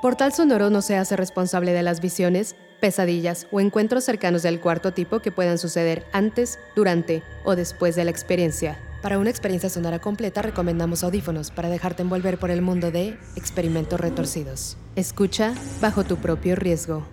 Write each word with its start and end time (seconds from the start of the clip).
Portal 0.00 0.32
Sonoro 0.32 0.70
no 0.70 0.80
se 0.80 0.96
hace 0.96 1.16
responsable 1.16 1.72
de 1.72 1.82
las 1.82 2.00
visiones, 2.00 2.54
pesadillas 2.80 3.48
o 3.50 3.58
encuentros 3.58 4.04
cercanos 4.04 4.44
del 4.44 4.60
cuarto 4.60 4.92
tipo 4.92 5.18
que 5.18 5.32
puedan 5.32 5.58
suceder 5.58 6.06
antes, 6.12 6.60
durante 6.76 7.24
o 7.44 7.56
después 7.56 7.96
de 7.96 8.04
la 8.04 8.12
experiencia. 8.12 8.78
Para 9.02 9.18
una 9.18 9.30
experiencia 9.30 9.68
sonora 9.68 9.98
completa 9.98 10.40
recomendamos 10.40 11.02
audífonos 11.02 11.50
para 11.50 11.68
dejarte 11.68 12.02
envolver 12.02 12.38
por 12.38 12.52
el 12.52 12.62
mundo 12.62 12.92
de 12.92 13.18
experimentos 13.34 13.98
retorcidos. 13.98 14.76
Escucha 14.94 15.52
bajo 15.80 16.04
tu 16.04 16.16
propio 16.16 16.54
riesgo. 16.54 17.04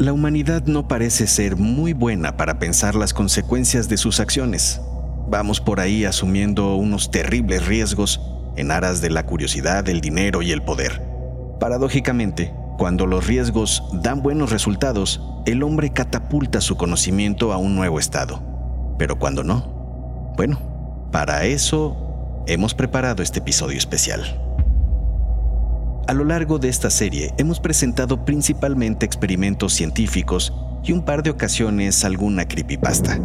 La 0.00 0.12
humanidad 0.12 0.66
no 0.66 0.88
parece 0.88 1.28
ser 1.28 1.54
muy 1.54 1.92
buena 1.92 2.36
para 2.36 2.58
pensar 2.58 2.96
las 2.96 3.14
consecuencias 3.14 3.88
de 3.88 3.96
sus 3.96 4.18
acciones. 4.18 4.80
Vamos 5.28 5.60
por 5.60 5.78
ahí 5.78 6.04
asumiendo 6.04 6.74
unos 6.74 7.12
terribles 7.12 7.66
riesgos 7.66 8.20
en 8.58 8.72
aras 8.72 9.00
de 9.00 9.08
la 9.08 9.24
curiosidad, 9.24 9.88
el 9.88 10.00
dinero 10.00 10.42
y 10.42 10.50
el 10.50 10.62
poder. 10.62 11.02
Paradójicamente, 11.60 12.52
cuando 12.76 13.06
los 13.06 13.26
riesgos 13.26 13.84
dan 13.92 14.20
buenos 14.20 14.50
resultados, 14.50 15.22
el 15.46 15.62
hombre 15.62 15.90
catapulta 15.90 16.60
su 16.60 16.76
conocimiento 16.76 17.52
a 17.52 17.56
un 17.56 17.76
nuevo 17.76 18.00
estado. 18.00 18.42
Pero 18.98 19.18
cuando 19.18 19.44
no, 19.44 20.32
bueno, 20.36 20.58
para 21.12 21.44
eso 21.44 22.44
hemos 22.46 22.74
preparado 22.74 23.22
este 23.22 23.38
episodio 23.38 23.78
especial. 23.78 24.22
A 26.08 26.14
lo 26.14 26.24
largo 26.24 26.58
de 26.58 26.68
esta 26.68 26.90
serie 26.90 27.34
hemos 27.38 27.60
presentado 27.60 28.24
principalmente 28.24 29.06
experimentos 29.06 29.72
científicos 29.74 30.52
y 30.82 30.92
un 30.92 31.04
par 31.04 31.22
de 31.22 31.30
ocasiones 31.30 32.04
alguna 32.04 32.48
creepypasta. 32.48 33.20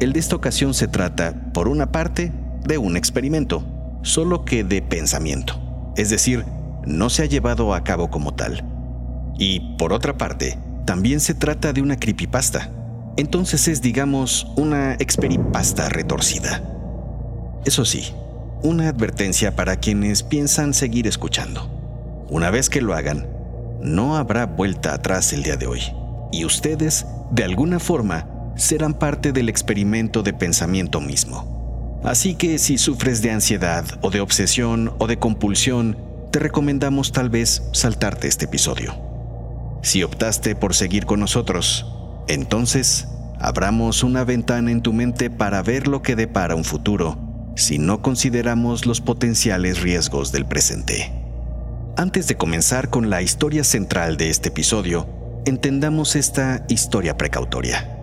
El 0.00 0.12
de 0.12 0.20
esta 0.20 0.36
ocasión 0.36 0.74
se 0.74 0.88
trata, 0.88 1.52
por 1.54 1.68
una 1.68 1.92
parte, 1.92 2.32
de 2.64 2.78
un 2.78 2.96
experimento, 2.96 3.64
solo 4.02 4.44
que 4.44 4.64
de 4.64 4.82
pensamiento, 4.82 5.58
es 5.96 6.10
decir, 6.10 6.44
no 6.84 7.10
se 7.10 7.22
ha 7.22 7.26
llevado 7.26 7.74
a 7.74 7.84
cabo 7.84 8.10
como 8.10 8.34
tal. 8.34 8.64
Y 9.38 9.76
por 9.76 9.92
otra 9.92 10.18
parte, 10.18 10.58
también 10.84 11.20
se 11.20 11.34
trata 11.34 11.72
de 11.72 11.80
una 11.80 11.96
creepypasta, 11.96 12.70
entonces 13.16 13.68
es, 13.68 13.82
digamos, 13.82 14.46
una 14.56 14.94
experipasta 14.94 15.88
retorcida. 15.88 16.62
Eso 17.64 17.84
sí, 17.84 18.12
una 18.62 18.88
advertencia 18.88 19.54
para 19.54 19.76
quienes 19.76 20.22
piensan 20.22 20.74
seguir 20.74 21.06
escuchando. 21.06 21.70
Una 22.28 22.50
vez 22.50 22.70
que 22.70 22.80
lo 22.80 22.94
hagan, 22.94 23.26
no 23.82 24.16
habrá 24.16 24.46
vuelta 24.46 24.94
atrás 24.94 25.32
el 25.32 25.42
día 25.42 25.56
de 25.56 25.66
hoy, 25.66 25.80
y 26.32 26.44
ustedes, 26.44 27.06
de 27.30 27.44
alguna 27.44 27.78
forma, 27.78 28.26
serán 28.56 28.94
parte 28.94 29.32
del 29.32 29.48
experimento 29.48 30.22
de 30.22 30.32
pensamiento 30.32 31.00
mismo. 31.00 31.51
Así 32.04 32.34
que 32.34 32.58
si 32.58 32.78
sufres 32.78 33.22
de 33.22 33.30
ansiedad 33.30 33.84
o 34.00 34.10
de 34.10 34.20
obsesión 34.20 34.94
o 34.98 35.06
de 35.06 35.18
compulsión, 35.18 35.96
te 36.30 36.38
recomendamos 36.38 37.12
tal 37.12 37.30
vez 37.30 37.62
saltarte 37.72 38.26
este 38.26 38.46
episodio. 38.46 38.94
Si 39.82 40.02
optaste 40.02 40.56
por 40.56 40.74
seguir 40.74 41.06
con 41.06 41.20
nosotros, 41.20 41.86
entonces 42.28 43.08
abramos 43.38 44.02
una 44.02 44.24
ventana 44.24 44.70
en 44.70 44.82
tu 44.82 44.92
mente 44.92 45.30
para 45.30 45.62
ver 45.62 45.88
lo 45.88 46.02
que 46.02 46.16
depara 46.16 46.54
un 46.54 46.64
futuro 46.64 47.18
si 47.54 47.78
no 47.78 48.00
consideramos 48.00 48.86
los 48.86 49.00
potenciales 49.00 49.82
riesgos 49.82 50.32
del 50.32 50.46
presente. 50.46 51.12
Antes 51.96 52.26
de 52.26 52.36
comenzar 52.36 52.88
con 52.88 53.10
la 53.10 53.20
historia 53.20 53.64
central 53.64 54.16
de 54.16 54.30
este 54.30 54.48
episodio, 54.48 55.06
entendamos 55.44 56.16
esta 56.16 56.64
historia 56.68 57.16
precautoria. 57.18 57.98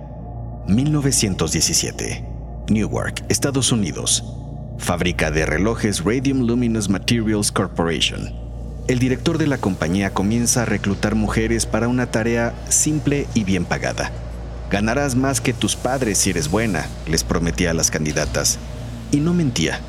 1917. 0.68 2.29
Newark, 2.70 3.24
Estados 3.30 3.72
Unidos. 3.72 4.24
Fábrica 4.78 5.32
de 5.32 5.46
relojes 5.46 6.04
Radium 6.04 6.46
Luminous 6.46 6.90
Materials 6.90 7.52
Corporation. 7.52 8.34
El 8.88 9.00
director 9.00 9.38
de 9.38 9.48
la 9.48 9.58
compañía 9.58 10.12
comienza 10.12 10.62
a 10.62 10.66
reclutar 10.66 11.16
mujeres 11.16 11.66
para 11.66 11.88
una 11.88 12.12
tarea 12.12 12.54
simple 12.70 13.28
y 13.34 13.44
bien 13.44 13.66
pagada. 13.66 14.12
Ganarás 14.72 15.16
más 15.16 15.42
que 15.42 15.54
tus 15.54 15.76
padres 15.76 16.18
si 16.20 16.30
eres 16.30 16.50
buena, 16.50 16.88
les 17.08 17.24
prometía 17.24 17.72
a 17.72 17.74
las 17.74 17.92
candidatas. 17.92 18.60
Y 19.12 19.18
no 19.18 19.34
mentía. 19.34 19.80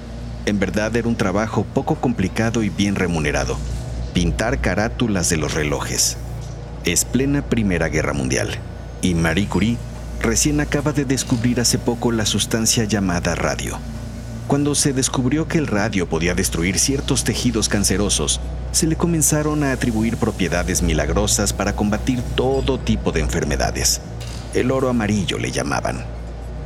En 0.47 0.59
verdad 0.59 0.95
era 0.97 1.09
un 1.09 1.17
trabajo 1.17 1.65
poco 1.65 1.97
complicado 1.97 2.63
y 2.63 2.71
bien 2.71 2.97
remunerado. 2.97 3.57
Pintar 4.15 4.61
carátulas 4.61 5.29
de 5.29 5.37
los 5.37 5.55
relojes. 5.55 6.17
Es 6.85 7.05
plena 7.05 7.43
Primera 7.43 7.89
Guerra 7.89 8.13
Mundial. 8.13 8.59
Y 9.03 9.15
Marie 9.15 9.47
Curie 9.49 9.77
recién 10.21 10.61
acaba 10.61 10.93
de 10.93 11.05
descubrir 11.05 11.61
hace 11.61 11.79
poco 11.79 12.13
la 12.13 12.27
sustancia 12.27 12.85
llamada 12.85 13.35
radio. 13.35 13.79
Cuando 14.47 14.75
se 14.75 14.93
descubrió 14.93 15.47
que 15.47 15.59
el 15.59 15.67
radio 15.67 16.09
podía 16.09 16.35
destruir 16.35 16.79
ciertos 16.79 17.25
tejidos 17.25 17.69
cancerosos, 17.69 18.41
se 18.73 18.87
le 18.87 18.97
comenzaron 18.97 19.65
a 19.65 19.73
atribuir 19.73 20.17
propiedades 20.17 20.83
milagrosas 20.83 21.53
para 21.53 21.75
combatir 21.75 22.21
todo 22.35 22.79
tipo 22.79 23.13
de 23.13 23.21
enfermedades. 23.21 24.01
El 24.53 24.71
oro 24.73 24.89
amarillo 24.89 25.39
le 25.39 25.53
llamaban. 25.53 26.05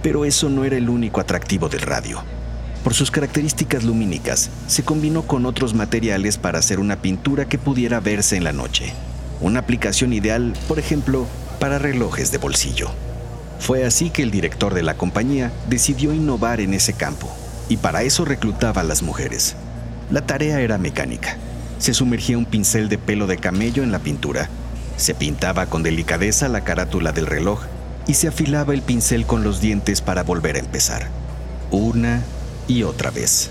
Pero 0.03 0.25
eso 0.25 0.49
no 0.49 0.65
era 0.65 0.77
el 0.77 0.89
único 0.89 1.21
atractivo 1.21 1.69
del 1.69 1.83
radio. 1.83 2.23
Por 2.83 2.95
sus 2.95 3.11
características 3.11 3.85
lumínicas, 3.85 4.51
se 4.67 4.83
combinó 4.83 5.23
con 5.23 5.47
otros 5.47 5.75
materiales 5.75 6.39
para 6.39 6.59
hacer 6.59 6.81
una 6.81 6.97
pintura 6.97 7.47
que 7.47 7.59
pudiera 7.59 8.01
verse 8.01 8.37
en 8.37 8.45
la 8.45 8.53
noche. 8.53 8.93
Una 9.41 9.61
aplicación 9.61 10.13
ideal, 10.13 10.55
por 10.69 10.79
ejemplo, 10.79 11.27
para 11.61 11.79
relojes 11.79 12.31
de 12.31 12.39
bolsillo. 12.39 12.91
Fue 13.59 13.85
así 13.85 14.11
que 14.11 14.23
el 14.23 14.31
director 14.31 14.75
de 14.75 14.83
la 14.83 14.95
compañía 14.95 15.53
decidió 15.69 16.13
innovar 16.13 16.61
en 16.61 16.75
ese 16.75 16.93
campo, 16.93 17.31
y 17.69 17.77
para 17.77 18.03
eso 18.03 18.25
reclutaba 18.25 18.83
a 18.83 18.85
las 18.85 19.03
mujeres. 19.03 19.57
La 20.11 20.27
tarea 20.27 20.61
era 20.61 20.79
mecánica. 20.79 21.37
Se 21.79 21.95
sumergía 21.95 22.39
un 22.39 22.45
pincel 22.45 22.89
de 22.89 22.99
pelo 22.99 23.27
de 23.27 23.39
camello 23.39 23.83
en 23.83 23.93
la 23.93 23.99
pintura, 23.99 24.49
se 24.97 25.15
pintaba 25.15 25.67
con 25.67 25.83
delicadeza 25.83 26.49
la 26.49 26.63
carátula 26.63 27.13
del 27.13 27.27
reloj 27.27 27.61
y 28.07 28.15
se 28.15 28.29
afilaba 28.29 28.75
el 28.75 28.83
pincel 28.83 29.27
con 29.27 29.43
los 29.43 29.61
dientes 29.61 30.01
para 30.01 30.23
volver 30.23 30.57
a 30.57 30.61
empezar. 30.61 31.09
Una 31.71 32.23
y 32.69 32.83
otra 32.85 33.11
vez. 33.11 33.51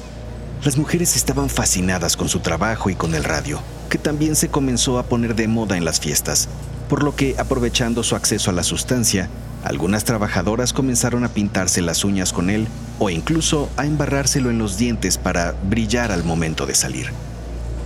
Las 0.64 0.78
mujeres 0.78 1.16
estaban 1.18 1.50
fascinadas 1.50 2.16
con 2.16 2.30
su 2.30 2.40
trabajo 2.40 2.90
y 2.90 2.96
con 2.96 3.16
el 3.16 3.24
radio, 3.24 3.60
que 3.90 3.98
también 3.98 4.36
se 4.36 4.48
comenzó 4.48 4.98
a 4.98 5.04
poner 5.04 5.36
de 5.36 5.50
moda 5.50 5.76
en 5.76 5.84
las 5.84 6.00
fiestas, 6.00 6.48
por 6.88 7.04
lo 7.04 7.16
que, 7.16 7.36
aprovechando 7.38 8.04
su 8.04 8.16
acceso 8.16 8.50
a 8.50 8.54
la 8.54 8.64
sustancia, 8.64 9.30
algunas 9.64 10.04
trabajadoras 10.04 10.74
comenzaron 10.74 11.24
a 11.24 11.30
pintarse 11.30 11.82
las 11.82 12.04
uñas 12.04 12.34
con 12.34 12.50
él 12.50 12.68
o 13.00 13.10
incluso 13.10 13.70
a 13.78 13.86
embarrárselo 13.86 14.50
en 14.50 14.58
los 14.58 14.78
dientes 14.78 15.18
para 15.18 15.54
brillar 15.70 16.12
al 16.12 16.26
momento 16.26 16.66
de 16.66 16.76
salir. 16.76 17.08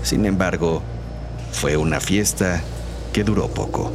Sin 0.02 0.26
embargo, 0.26 0.82
fue 1.52 1.78
una 1.78 2.00
fiesta 2.00 2.64
que 3.14 3.24
duró 3.24 3.48
poco. 3.48 3.92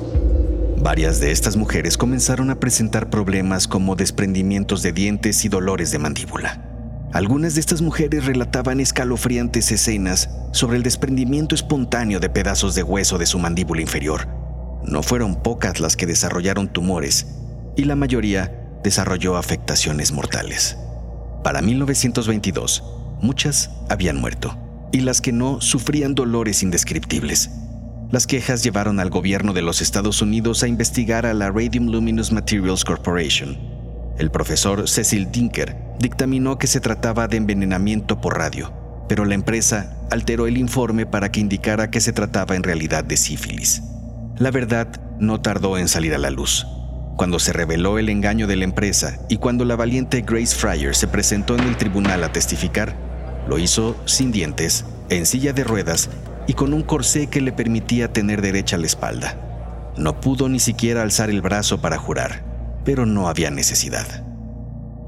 Varias 0.79 1.19
de 1.21 1.33
estas 1.33 1.57
mujeres 1.57 1.97
comenzaron 1.97 2.51
a 2.51 2.61
presentar 2.61 3.11
problemas 3.11 3.67
como 3.67 3.97
desprendimientos 3.97 4.83
de 4.83 4.93
dientes 4.93 5.45
y 5.45 5.49
dolores 5.49 5.91
de 5.91 5.99
mandíbula. 5.99 6.61
Algunas 7.13 7.55
de 7.55 7.61
estas 7.61 7.83
mujeres 7.83 8.25
relataban 8.25 8.81
escalofriantes 8.81 9.71
escenas 9.71 10.31
sobre 10.53 10.77
el 10.77 10.83
desprendimiento 10.83 11.55
espontáneo 11.55 12.21
de 12.21 12.31
pedazos 12.31 12.75
de 12.75 12.83
hueso 12.83 13.19
de 13.19 13.27
su 13.27 13.39
mandíbula 13.39 13.83
inferior. 13.83 14.29
No 14.85 15.03
fueron 15.03 15.37
pocas 15.37 15.79
las 15.79 15.97
que 15.97 16.07
desarrollaron 16.07 16.69
tumores 16.69 17.27
y 17.77 17.85
la 17.85 17.97
mayoría 17.97 18.53
desarrolló 18.83 19.37
afectaciones 19.37 20.13
mortales. 20.13 20.77
Para 21.43 21.63
1922, 21.63 22.83
muchas 23.21 23.71
habían 23.89 24.21
muerto 24.21 24.57
y 24.93 25.01
las 25.01 25.21
que 25.21 25.33
no 25.33 25.61
sufrían 25.61 26.15
dolores 26.15 26.63
indescriptibles. 26.63 27.51
Las 28.11 28.27
quejas 28.27 28.63
llevaron 28.63 29.01
al 29.01 29.09
gobierno 29.09 29.55
de 29.55 29.63
los 29.63 29.81
Estados 29.81 30.21
Unidos 30.21 30.63
a 30.63 30.69
investigar 30.69 31.25
a 31.25 31.33
la 31.33 31.51
Radium 31.51 31.87
Luminous 31.87 32.31
Materials 32.31 32.85
Corporation. 32.85 33.57
El 34.19 34.31
profesor 34.31 34.87
Cecil 34.87 35.33
Dinker 35.33 35.77
dictaminó 35.99 36.59
que 36.59 36.67
se 36.67 36.81
trataba 36.81 37.27
de 37.27 37.39
envenenamiento 37.39 38.21
por 38.21 38.37
radio, 38.37 38.71
pero 39.09 39.25
la 39.25 39.35
empresa 39.35 39.97
alteró 40.11 40.47
el 40.47 40.59
informe 40.59 41.07
para 41.07 41.33
que 41.33 41.41
indicara 41.41 41.91
que 41.91 42.03
se 42.03 42.13
trataba 42.13 42.55
en 42.55 42.63
realidad 42.63 43.03
de 43.03 43.17
sífilis. 43.17 43.83
La 44.37 44.51
verdad 44.51 44.89
no 45.19 45.41
tardó 45.41 45.79
en 45.79 45.89
salir 45.89 46.15
a 46.15 46.19
la 46.19 46.31
luz. 46.31 46.67
Cuando 47.17 47.39
se 47.39 47.53
reveló 47.53 47.99
el 47.99 48.09
engaño 48.09 48.47
de 48.47 48.57
la 48.57 48.65
empresa 48.65 49.19
y 49.29 49.37
cuando 49.37 49.65
la 49.65 49.77
valiente 49.77 50.23
Grace 50.23 50.57
Fryer 50.57 50.95
se 50.95 51.09
presentó 51.09 51.55
en 51.55 51.65
el 51.65 51.77
tribunal 51.77 52.25
a 52.25 52.33
testificar, 52.33 52.97
lo 53.49 53.59
hizo 53.59 53.97
sin 54.07 54.33
dientes, 54.33 54.85
en 55.09 55.27
silla 55.27 55.53
de 55.53 55.65
ruedas 55.65 56.11
y 56.47 56.55
con 56.55 56.73
un 56.73 56.83
corsé 56.83 57.29
que 57.29 57.41
le 57.41 57.53
permitía 57.53 58.13
tener 58.13 58.41
derecha 58.41 58.79
la 58.79 58.87
espalda. 58.87 59.37
No 59.97 60.21
pudo 60.21 60.49
ni 60.49 60.59
siquiera 60.59 61.03
alzar 61.03 61.29
el 61.29 61.43
brazo 61.43 61.81
para 61.81 61.99
jurar, 61.99 62.43
pero 62.85 63.05
no 63.07 63.29
había 63.29 63.51
necesidad. 63.51 64.07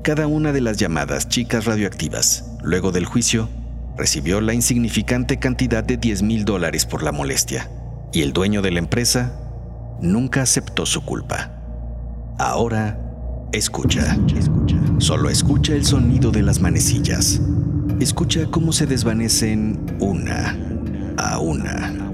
Cada 0.03 0.27
una 0.27 0.53
de 0.53 0.61
las 0.61 0.77
llamadas 0.77 1.29
chicas 1.29 1.65
radioactivas, 1.65 2.53
luego 2.63 2.93
del 2.93 3.07
juicio, 3.07 3.49
recibió 3.97 4.41
la 4.41 4.53
insignificante 4.53 5.39
cantidad 5.39 5.83
de 5.83 5.97
10 5.97 6.23
mil 6.23 6.45
dólares 6.45 6.85
por 6.85 7.03
la 7.03 7.13
molestia, 7.13 7.71
y 8.13 8.23
el 8.23 8.33
dueño 8.33 8.61
de 8.61 8.73
la 8.73 8.81
empresa 8.81 9.33
nunca 10.01 10.43
aceptó 10.43 10.85
su 10.85 11.05
culpa. 11.05 11.54
Ahora, 12.39 12.99
escucha, 13.53 14.19
escucha. 14.37 14.77
Solo 14.99 15.31
escucha 15.31 15.73
el 15.75 15.85
sonido 15.85 16.33
de 16.33 16.43
las 16.43 16.61
manecillas. 16.61 17.41
Escucha 18.01 18.47
cómo 18.51 18.73
se 18.73 18.87
desvanecen 18.87 19.79
una 20.01 20.59
a 21.17 21.39
una. 21.39 22.13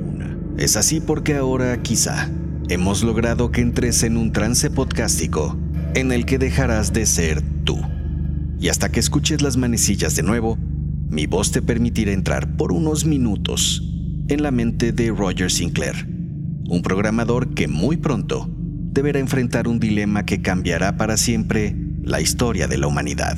Es 0.58 0.76
así 0.76 1.00
porque 1.00 1.37
ahora, 1.37 1.81
quizá, 1.81 2.28
hemos 2.69 3.02
logrado 3.02 3.50
que 3.50 3.62
entres 3.62 4.02
en 4.02 4.19
un 4.19 4.31
trance 4.31 4.69
podcástico 4.69 5.56
en 5.94 6.12
el 6.12 6.26
que 6.26 6.38
dejarás 6.38 6.93
de 6.93 7.06
ser 7.06 7.43
tú. 7.64 7.78
Y 8.58 8.69
hasta 8.69 8.90
que 8.90 9.00
escuches 9.00 9.40
las 9.40 9.56
manecillas 9.56 10.17
de 10.17 10.22
nuevo, 10.22 10.58
mi 11.08 11.25
voz 11.25 11.50
te 11.50 11.62
permitirá 11.62 12.12
entrar 12.12 12.58
por 12.58 12.72
unos 12.72 13.06
minutos 13.06 13.82
en 14.28 14.43
la 14.43 14.50
mente 14.50 14.93
de 14.93 15.11
Roger 15.12 15.50
Sinclair, 15.50 16.06
un 16.69 16.82
programador 16.82 17.55
que 17.55 17.67
muy 17.67 17.96
pronto 17.96 18.50
deberá 18.90 19.19
enfrentar 19.19 19.69
un 19.69 19.78
dilema 19.78 20.25
que 20.25 20.42
cambiará 20.42 20.96
para 20.96 21.16
siempre 21.16 21.76
la 22.02 22.20
historia 22.20 22.66
de 22.66 22.78
la 22.78 22.87
humanidad. 22.87 23.37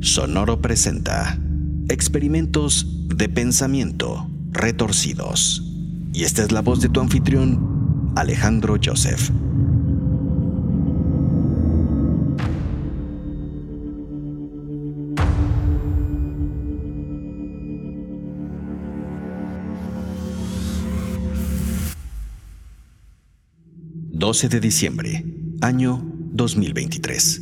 Sonoro 0.00 0.60
presenta 0.60 1.38
Experimentos 1.88 2.86
de 3.08 3.28
Pensamiento 3.28 4.30
Retorcidos. 4.50 5.64
Y 6.12 6.24
esta 6.24 6.42
es 6.42 6.52
la 6.52 6.62
voz 6.62 6.80
de 6.80 6.88
tu 6.88 7.00
anfitrión, 7.00 8.12
Alejandro 8.16 8.76
Joseph. 8.82 9.30
12 24.18 24.48
de 24.48 24.58
diciembre, 24.58 25.24
año 25.60 26.02
2023. 26.32 27.40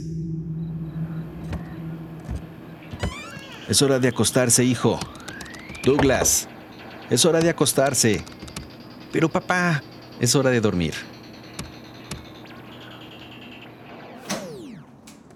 Es 3.66 3.80
hora 3.80 3.98
de 3.98 4.08
acostarse, 4.08 4.62
hijo. 4.62 5.00
Douglas, 5.82 6.46
es 7.08 7.24
hora 7.24 7.40
de 7.40 7.48
acostarse. 7.48 8.22
Pero 9.10 9.30
papá, 9.30 9.82
es 10.20 10.34
hora 10.34 10.50
de 10.50 10.60
dormir. 10.60 10.92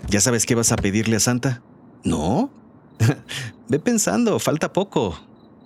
¿Ya 0.09 0.21
sabes 0.21 0.45
qué 0.45 0.55
vas 0.55 0.73
a 0.73 0.77
pedirle 0.77 1.17
a 1.17 1.21
Santa? 1.21 1.63
¿No? 2.05 2.51
Ve 3.71 3.79
pensando, 3.79 4.39
falta 4.41 4.75
poco. 4.75 5.19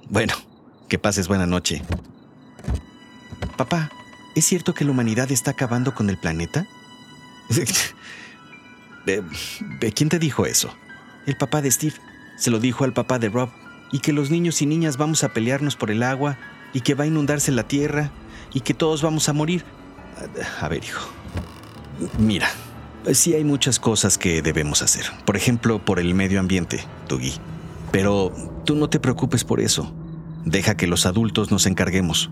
Bueno, 0.09 0.35
que 0.87 1.01
pases 1.01 1.27
buena 1.27 1.47
noche. 1.47 1.83
Papá, 3.57 3.91
¿Es 4.35 4.45
cierto 4.47 4.75
que 4.75 4.85
la 4.85 4.91
humanidad 4.91 5.31
está 5.31 5.53
acabando 5.53 5.95
con 5.95 6.11
el 6.11 6.17
planeta? 6.17 6.67
¿Quién 9.95 10.09
te 10.09 10.19
dijo 10.19 10.47
eso? 10.47 10.75
El 11.27 11.37
papá 11.37 11.63
de 11.63 11.71
Steve. 11.71 11.95
Se 12.37 12.51
lo 12.51 12.59
dijo 12.59 12.85
al 12.85 12.93
papá 12.93 13.19
de 13.19 13.29
Rob. 13.29 13.51
Y 13.93 14.01
que 14.01 14.13
los 14.13 14.31
niños 14.31 14.61
y 14.61 14.67
niñas 14.67 14.97
vamos 14.97 15.23
a 15.23 15.33
pelearnos 15.33 15.77
por 15.77 15.91
el 15.91 16.03
agua, 16.03 16.37
y 16.73 16.81
que 16.81 16.95
va 16.95 17.05
a 17.05 17.07
inundarse 17.07 17.53
la 17.53 17.69
tierra, 17.69 18.11
y 18.53 18.61
que 18.61 18.75
todos 18.75 19.03
vamos 19.03 19.29
a 19.29 19.33
morir. 19.33 19.65
A 20.61 20.69
ver, 20.69 20.83
hijo. 20.83 21.09
Mira, 22.19 22.49
sí 23.13 23.35
hay 23.35 23.45
muchas 23.45 23.79
cosas 23.79 24.19
que 24.19 24.43
debemos 24.43 24.83
hacer. 24.83 25.05
Por 25.25 25.37
ejemplo, 25.37 25.85
por 25.85 26.01
el 26.01 26.15
medio 26.15 26.41
ambiente, 26.41 26.85
Dougie. 27.09 27.35
Pero 27.93 28.33
tú 28.65 28.75
no 28.75 28.91
te 28.91 28.99
preocupes 28.99 29.45
por 29.45 29.61
eso. 29.61 29.95
Deja 30.45 30.77
que 30.77 30.89
los 30.89 31.07
adultos 31.07 31.53
nos 31.53 31.67
encarguemos. 31.67 32.31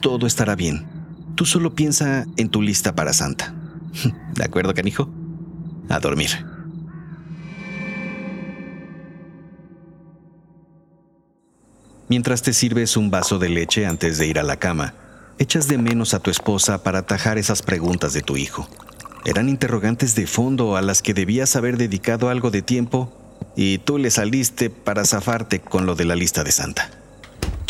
Todo 0.00 0.26
estará 0.26 0.56
bien. 0.56 1.01
Tú 1.34 1.46
solo 1.46 1.74
piensa 1.74 2.26
en 2.36 2.48
tu 2.48 2.62
lista 2.62 2.94
para 2.94 3.12
Santa. 3.12 3.54
¿De 4.34 4.44
acuerdo, 4.44 4.74
canijo? 4.74 5.08
A 5.88 5.98
dormir. 5.98 6.30
Mientras 12.08 12.42
te 12.42 12.52
sirves 12.52 12.96
un 12.96 13.10
vaso 13.10 13.38
de 13.38 13.48
leche 13.48 13.86
antes 13.86 14.18
de 14.18 14.26
ir 14.26 14.38
a 14.38 14.42
la 14.42 14.56
cama, 14.56 14.94
echas 15.38 15.66
de 15.66 15.78
menos 15.78 16.12
a 16.12 16.18
tu 16.18 16.30
esposa 16.30 16.82
para 16.82 17.00
atajar 17.00 17.38
esas 17.38 17.62
preguntas 17.62 18.12
de 18.12 18.20
tu 18.20 18.36
hijo. 18.36 18.68
Eran 19.24 19.48
interrogantes 19.48 20.14
de 20.14 20.26
fondo 20.26 20.76
a 20.76 20.82
las 20.82 21.00
que 21.00 21.14
debías 21.14 21.56
haber 21.56 21.78
dedicado 21.78 22.28
algo 22.28 22.50
de 22.50 22.60
tiempo 22.60 23.10
y 23.56 23.78
tú 23.78 23.98
le 23.98 24.10
saliste 24.10 24.68
para 24.68 25.04
zafarte 25.04 25.60
con 25.60 25.86
lo 25.86 25.94
de 25.94 26.04
la 26.04 26.16
lista 26.16 26.44
de 26.44 26.52
Santa. 26.52 27.01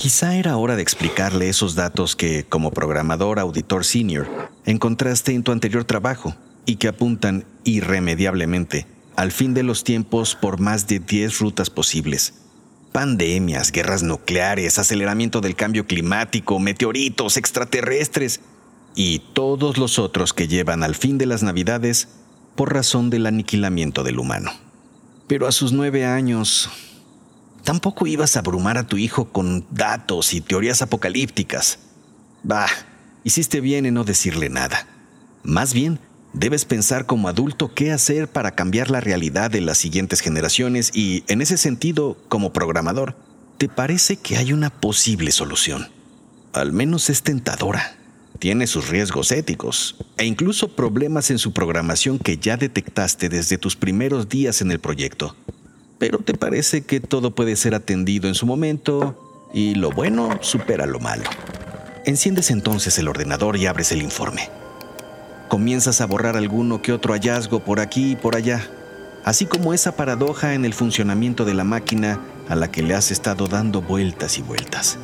Quizá 0.03 0.35
era 0.35 0.57
hora 0.57 0.75
de 0.75 0.83
explicarle 0.83 1.49
esos 1.49 1.77
datos 1.77 2.17
que, 2.17 2.43
como 2.43 2.73
programador 2.73 3.39
auditor 3.39 3.85
senior, 3.85 4.27
encontraste 4.67 5.33
en 5.33 5.45
tu 5.45 5.53
anterior 5.53 5.85
trabajo 5.85 6.35
y 6.67 6.75
que 6.75 6.89
apuntan 6.89 7.45
irremediablemente 7.63 8.89
al 9.15 9.31
fin 9.31 9.55
de 9.55 9.63
los 9.63 9.85
tiempos 9.85 10.35
por 10.35 10.59
más 10.59 10.89
de 10.89 10.99
10 10.99 11.39
rutas 11.39 11.71
posibles. 11.71 12.35
Pandemias, 12.91 13.71
guerras 13.71 14.03
nucleares, 14.03 14.81
aceleramiento 14.81 15.41
del 15.41 15.55
cambio 15.55 15.87
climático, 15.87 16.59
meteoritos, 16.59 17.37
extraterrestres 17.37 18.41
y 18.97 19.21
todos 19.35 19.79
los 19.79 20.01
otros 20.01 20.33
que 20.33 20.49
llevan 20.49 20.83
al 20.83 20.97
fin 20.97 21.17
de 21.17 21.27
las 21.27 21.45
navidades 21.45 22.09
por 22.57 22.75
razón 22.75 23.09
del 23.09 23.25
aniquilamiento 23.27 24.03
del 24.03 24.19
humano. 24.19 24.51
Pero 25.29 25.47
a 25.47 25.53
sus 25.53 25.71
nueve 25.71 26.05
años, 26.05 26.69
Tampoco 27.65 28.09
ibas 28.09 28.35
a 28.35 28.41
abrumar 28.41 28.77
a 28.77 28.87
tu 28.87 28.97
hijo 28.97 29.27
con 29.27 29.65
datos 29.71 30.35
y 30.35 30.41
teorías 30.41 30.83
apocalípticas. 30.83 31.79
Bah, 32.43 32.67
hiciste 33.23 33.61
bien 33.61 33.87
en 33.87 33.95
no 33.95 34.03
decirle 34.03 34.49
nada. 34.49 34.87
Más 35.45 35.73
bien, 35.73 36.01
debes 36.33 36.65
pensar 36.65 37.07
como 37.07 37.29
adulto 37.29 37.73
qué 37.73 37.93
hacer 37.93 38.27
para 38.27 38.57
cambiar 38.57 38.91
la 38.91 39.01
realidad 39.01 39.51
de 39.51 39.61
las 39.61 39.79
siguientes 39.79 40.21
generaciones 40.21 40.91
y, 40.93 41.23
en 41.29 41.41
ese 41.41 41.57
sentido, 41.57 42.17
como 42.29 42.53
programador, 42.53 43.17
¿te 43.59 43.69
parece 43.69 44.17
que 44.17 44.37
hay 44.39 44.53
una 44.53 44.71
posible 44.71 45.31
solución? 45.31 45.89
Al 46.53 46.73
menos 46.73 47.11
es 47.11 47.23
tentadora. 47.23 47.97
Tiene 48.41 48.67
sus 48.67 48.89
riesgos 48.89 49.31
éticos 49.31 49.95
e 50.17 50.25
incluso 50.25 50.75
problemas 50.75 51.31
en 51.31 51.39
su 51.39 51.53
programación 51.53 52.19
que 52.19 52.39
ya 52.39 52.57
detectaste 52.57 53.29
desde 53.29 53.57
tus 53.57 53.77
primeros 53.77 54.29
días 54.29 54.63
en 54.63 54.73
el 54.73 54.81
proyecto 54.81 55.37
pero 56.03 56.19
te 56.19 56.35
parece 56.35 56.83
que 56.83 56.99
todo 56.99 57.33
puede 57.33 57.55
ser 57.55 57.77
atendido 57.77 58.27
en 58.27 58.35
su 58.35 58.45
momento 58.45 59.15
y 59.55 59.77
lo 59.77 59.93
bueno 59.93 60.37
supera 60.41 60.85
lo 60.85 60.99
malo. 60.99 61.23
Enciendes 62.05 62.51
entonces 62.51 62.99
el 62.99 63.07
ordenador 63.07 63.57
y 63.57 63.67
abres 63.67 63.93
el 63.93 64.03
informe. 64.03 64.51
Comienzas 65.49 66.01
a 66.01 66.07
borrar 66.07 66.37
alguno 66.37 66.83
que 66.83 66.93
otro 66.93 67.13
hallazgo 67.13 67.61
por 67.61 67.79
aquí 67.79 68.11
y 68.11 68.17
por 68.17 68.35
allá, 68.35 68.69
así 69.25 69.47
como 69.47 69.75
esa 69.75 69.95
paradoja 69.95 70.55
en 70.55 70.65
el 70.65 70.75
funcionamiento 70.75 71.45
de 71.45 71.55
la 71.55 71.63
máquina 71.63 72.19
a 72.49 72.57
la 72.57 72.69
que 72.69 72.83
le 72.83 72.97
has 72.97 73.13
estado 73.13 73.47
dando 73.47 73.81
vueltas 73.81 74.39
y 74.39 74.43
vueltas. 74.43 74.99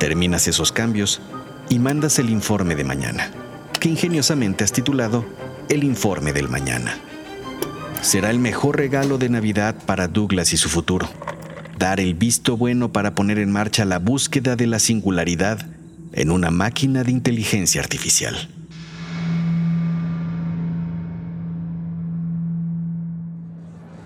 Terminas 0.00 0.48
esos 0.48 0.72
cambios 0.72 1.22
y 1.68 1.78
mandas 1.78 2.18
el 2.18 2.30
informe 2.30 2.74
de 2.74 2.82
mañana, 2.82 3.30
que 3.78 3.88
ingeniosamente 3.88 4.64
has 4.64 4.72
titulado 4.72 5.24
El 5.68 5.84
informe 5.84 6.32
del 6.32 6.48
mañana 6.48 6.98
será 8.02 8.30
el 8.30 8.40
mejor 8.40 8.76
regalo 8.76 9.16
de 9.16 9.28
Navidad 9.28 9.76
para 9.86 10.08
Douglas 10.08 10.52
y 10.52 10.56
su 10.56 10.68
futuro. 10.68 11.08
Dar 11.78 12.00
el 12.00 12.14
visto 12.14 12.56
bueno 12.56 12.92
para 12.92 13.14
poner 13.14 13.38
en 13.38 13.50
marcha 13.50 13.84
la 13.84 13.98
búsqueda 13.98 14.56
de 14.56 14.66
la 14.66 14.80
singularidad 14.80 15.66
en 16.12 16.30
una 16.30 16.50
máquina 16.50 17.04
de 17.04 17.12
inteligencia 17.12 17.80
artificial. 17.80 18.36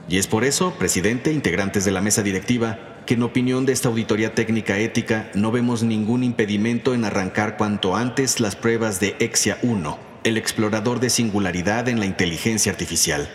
Y 0.09 0.19
es 0.19 0.27
por 0.29 0.45
eso, 0.45 0.75
presidente, 0.79 1.33
integrantes 1.33 1.85
de 1.85 1.91
la 1.91 2.01
mesa 2.01 2.23
directiva, 2.23 2.79
que 3.07 3.15
en 3.15 3.23
opinión 3.23 3.67
de 3.67 3.73
esta 3.73 3.89
auditoría 3.89 4.35
técnica 4.35 4.79
ética 4.79 5.31
no 5.35 5.51
vemos 5.51 5.83
ningún 5.83 6.23
impedimento 6.23 6.95
en 6.95 7.05
arrancar 7.05 7.57
cuanto 7.57 7.97
antes 7.97 8.41
las 8.41 8.57
pruebas 8.57 9.01
de 9.01 9.17
Exia 9.19 9.59
1, 9.63 9.99
el 10.25 10.37
explorador 10.37 11.01
de 11.01 11.11
singularidad 11.11 11.89
en 11.89 11.99
la 11.99 12.07
inteligencia 12.07 12.71
artificial 12.71 13.29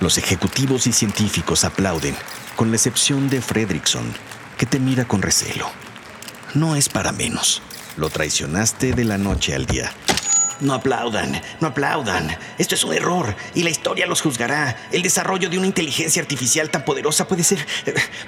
los 0.00 0.18
ejecutivos 0.18 0.86
y 0.86 0.92
científicos 0.92 1.64
aplauden, 1.64 2.16
con 2.56 2.70
la 2.70 2.76
excepción 2.76 3.28
de 3.28 3.40
Fredrickson, 3.40 4.12
que 4.56 4.66
te 4.66 4.78
mira 4.78 5.06
con 5.06 5.22
recelo. 5.22 5.70
No 6.54 6.76
es 6.76 6.88
para 6.88 7.12
menos. 7.12 7.62
Lo 7.96 8.08
traicionaste 8.08 8.92
de 8.92 9.04
la 9.04 9.18
noche 9.18 9.54
al 9.54 9.66
día. 9.66 9.92
No 10.60 10.74
aplaudan, 10.74 11.40
no 11.60 11.68
aplaudan. 11.68 12.36
Esto 12.58 12.74
es 12.74 12.82
un 12.82 12.92
error 12.92 13.34
y 13.54 13.62
la 13.62 13.70
historia 13.70 14.06
los 14.06 14.20
juzgará. 14.20 14.76
El 14.90 15.02
desarrollo 15.02 15.48
de 15.48 15.58
una 15.58 15.66
inteligencia 15.66 16.20
artificial 16.20 16.70
tan 16.70 16.84
poderosa 16.84 17.28
puede 17.28 17.44
ser... 17.44 17.64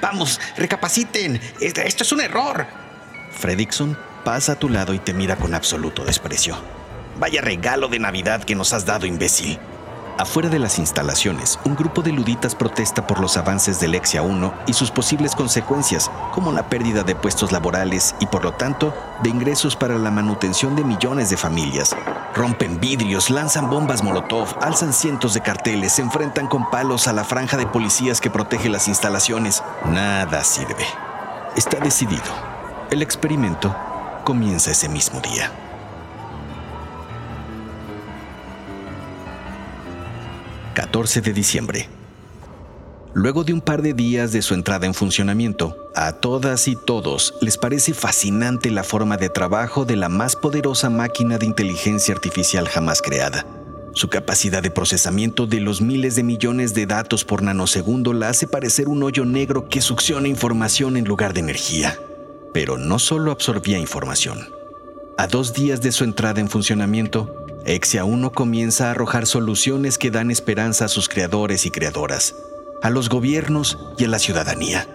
Vamos, 0.01 0.41
recapaciten. 0.57 1.41
Esto 1.61 2.05
es 2.05 2.13
un 2.13 2.21
error. 2.21 2.67
Fredrickson 3.33 3.99
pasa 4.25 4.53
a 4.53 4.59
tu 4.59 4.69
lado 4.69 4.95
y 4.95 4.99
te 4.99 5.13
mira 5.13 5.37
con 5.37 5.55
absoluto 5.55 6.05
desprecio. 6.05 6.57
Vaya 7.19 7.41
regalo 7.41 7.89
de 7.89 7.99
Navidad 7.99 8.45
que 8.45 8.55
nos 8.55 8.73
has 8.73 8.87
dado, 8.87 9.07
imbécil. 9.07 9.59
Afuera 10.21 10.51
de 10.51 10.59
las 10.59 10.79
instalaciones, 10.79 11.59
un 11.65 11.75
grupo 11.75 12.03
de 12.03 12.13
luditas 12.13 12.55
protesta 12.55 13.07
por 13.07 13.21
los 13.21 13.39
avances 13.39 13.81
del 13.81 13.95
Exia 13.95 14.21
1 14.21 14.53
y 14.67 14.75
sus 14.75 14.91
posibles 14.91 15.35
consecuencias, 15.35 16.11
como 16.35 16.53
la 16.53 16.69
pérdida 16.69 17.05
de 17.05 17.15
puestos 17.15 17.53
laborales 17.53 18.15
y 18.21 18.27
por 18.27 18.45
lo 18.45 18.53
tanto 18.53 18.93
de 19.23 19.31
ingresos 19.31 19.77
para 19.77 19.97
la 19.97 20.11
manutención 20.11 20.77
de 20.77 20.85
millones 20.85 21.31
de 21.31 21.39
familias. 21.39 21.97
Rompen 22.35 22.79
vidrios, 22.81 23.31
lanzan 23.31 23.71
bombas 23.71 24.03
Molotov, 24.03 24.59
alzan 24.61 24.93
cientos 24.93 25.33
de 25.33 25.41
carteles, 25.41 25.95
se 25.95 26.03
enfrentan 26.03 26.49
con 26.49 26.69
palos 26.69 27.09
a 27.09 27.15
la 27.15 27.25
franja 27.25 27.57
de 27.57 27.67
policías 27.67 28.21
que 28.21 28.29
protege 28.29 28.69
las 28.69 28.89
instalaciones. 28.89 29.63
Nada 29.87 30.45
sirve. 30.45 30.85
Está 31.57 31.81
decidido. 31.81 32.31
El 32.91 33.01
experimento 33.01 33.75
comienza 34.25 34.71
ese 34.71 34.91
mismo 34.91 35.19
día. 35.21 35.51
14 40.81 41.21
de 41.21 41.35
diciembre. 41.35 41.89
Luego 43.13 43.45
de 43.45 43.53
un 43.53 43.61
par 43.61 43.83
de 43.83 43.93
días 43.93 44.33
de 44.33 44.41
su 44.41 44.55
entrada 44.55 44.87
en 44.87 44.95
funcionamiento, 44.95 45.77
a 45.95 46.13
todas 46.13 46.69
y 46.69 46.75
todos 46.75 47.35
les 47.43 47.59
parece 47.59 47.93
fascinante 47.93 48.71
la 48.71 48.83
forma 48.83 49.19
de 49.19 49.29
trabajo 49.29 49.85
de 49.85 49.97
la 49.97 50.09
más 50.09 50.37
poderosa 50.37 50.89
máquina 50.89 51.37
de 51.37 51.45
inteligencia 51.45 52.15
artificial 52.15 52.67
jamás 52.67 53.03
creada. 53.03 53.45
Su 53.93 54.09
capacidad 54.09 54.63
de 54.63 54.71
procesamiento 54.71 55.47
de 55.47 55.61
los 55.61 55.83
miles 55.83 56.17
de 56.17 56.23
millones 56.23 56.73
de 56.73 56.87
datos 56.87 57.27
por 57.27 57.43
nanosegundo 57.43 58.15
la 58.15 58.31
hace 58.31 58.47
parecer 58.47 58.89
un 58.89 59.03
hoyo 59.03 59.27
negro 59.27 59.69
que 59.69 59.83
succiona 59.83 60.29
información 60.29 60.97
en 60.97 61.05
lugar 61.05 61.35
de 61.35 61.41
energía. 61.41 62.01
Pero 62.55 62.79
no 62.79 62.99
solo 62.99 63.33
absorbía 63.33 63.79
información. 63.79 64.49
A 65.19 65.27
dos 65.27 65.53
días 65.53 65.83
de 65.83 65.93
su 65.93 66.05
entrada 66.05 66.41
en 66.41 66.49
funcionamiento, 66.49 67.40
Exia 67.67 68.05
1 68.05 68.33
comienza 68.33 68.87
a 68.87 68.91
arrojar 68.93 69.27
soluciones 69.27 69.99
que 69.99 70.11
dan 70.11 70.31
esperanza 70.31 70.87
a 70.87 70.89
sus 70.89 71.09
creadores 71.09 71.67
y 71.67 71.71
creadoras, 71.71 72.35
a 72.83 72.89
los 72.89 73.09
gobiernos 73.09 73.79
y 73.99 74.05
a 74.05 74.09
la 74.09 74.19
ciudadanía. 74.19 74.89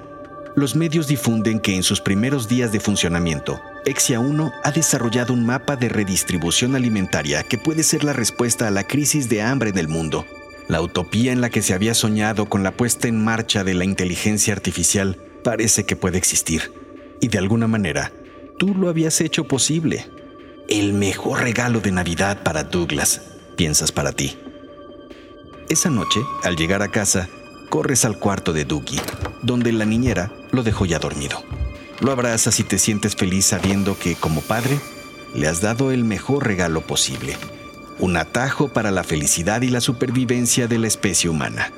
Los 0.55 0.75
medios 0.75 1.07
difunden 1.07 1.59
que 1.59 1.75
en 1.75 1.83
sus 1.83 2.01
primeros 2.01 2.47
días 2.47 2.71
de 2.71 2.79
funcionamiento, 2.79 3.59
Exia 3.85 4.19
1 4.19 4.51
ha 4.63 4.71
desarrollado 4.71 5.33
un 5.33 5.45
mapa 5.45 5.75
de 5.75 5.89
redistribución 5.89 6.75
alimentaria 6.75 7.43
que 7.43 7.57
puede 7.57 7.83
ser 7.83 8.03
la 8.03 8.13
respuesta 8.13 8.67
a 8.67 8.71
la 8.71 8.87
crisis 8.87 9.29
de 9.29 9.41
hambre 9.41 9.69
en 9.69 9.77
el 9.77 9.87
mundo. 9.87 10.25
La 10.67 10.81
utopía 10.81 11.31
en 11.31 11.41
la 11.41 11.51
que 11.51 11.61
se 11.61 11.75
había 11.75 11.93
soñado 11.93 12.49
con 12.49 12.63
la 12.63 12.71
puesta 12.71 13.07
en 13.07 13.23
marcha 13.23 13.63
de 13.63 13.75
la 13.75 13.85
inteligencia 13.85 14.53
artificial 14.53 15.17
parece 15.43 15.85
que 15.85 15.95
puede 15.95 16.17
existir. 16.17 16.73
Y 17.21 17.27
de 17.27 17.37
alguna 17.37 17.67
manera, 17.67 18.11
tú 18.57 18.73
lo 18.73 18.89
habías 18.89 19.21
hecho 19.21 19.47
posible. 19.47 20.07
El 20.67 20.93
mejor 20.93 21.41
regalo 21.41 21.79
de 21.79 21.91
Navidad 21.91 22.41
para 22.41 22.63
Douglas, 22.63 23.21
piensas 23.55 23.91
para 23.91 24.13
ti. 24.13 24.35
Esa 25.69 25.91
noche, 25.91 26.21
al 26.43 26.55
llegar 26.55 26.81
a 26.81 26.89
casa, 26.89 27.29
corres 27.69 28.03
al 28.03 28.17
cuarto 28.17 28.51
de 28.51 28.65
Dougie, 28.65 28.99
donde 29.43 29.71
la 29.71 29.85
niñera 29.85 30.31
lo 30.51 30.63
dejó 30.63 30.87
ya 30.87 30.97
dormido. 30.97 31.37
Lo 31.99 32.11
abrazas 32.11 32.59
y 32.59 32.63
te 32.63 32.79
sientes 32.79 33.15
feliz 33.15 33.45
sabiendo 33.45 33.95
que, 33.99 34.15
como 34.15 34.41
padre, 34.41 34.79
le 35.35 35.47
has 35.47 35.61
dado 35.61 35.91
el 35.91 36.03
mejor 36.03 36.47
regalo 36.47 36.81
posible. 36.81 37.37
Un 37.99 38.17
atajo 38.17 38.69
para 38.69 38.89
la 38.89 39.03
felicidad 39.03 39.61
y 39.61 39.69
la 39.69 39.81
supervivencia 39.81 40.67
de 40.67 40.79
la 40.79 40.87
especie 40.87 41.29
humana. 41.29 41.71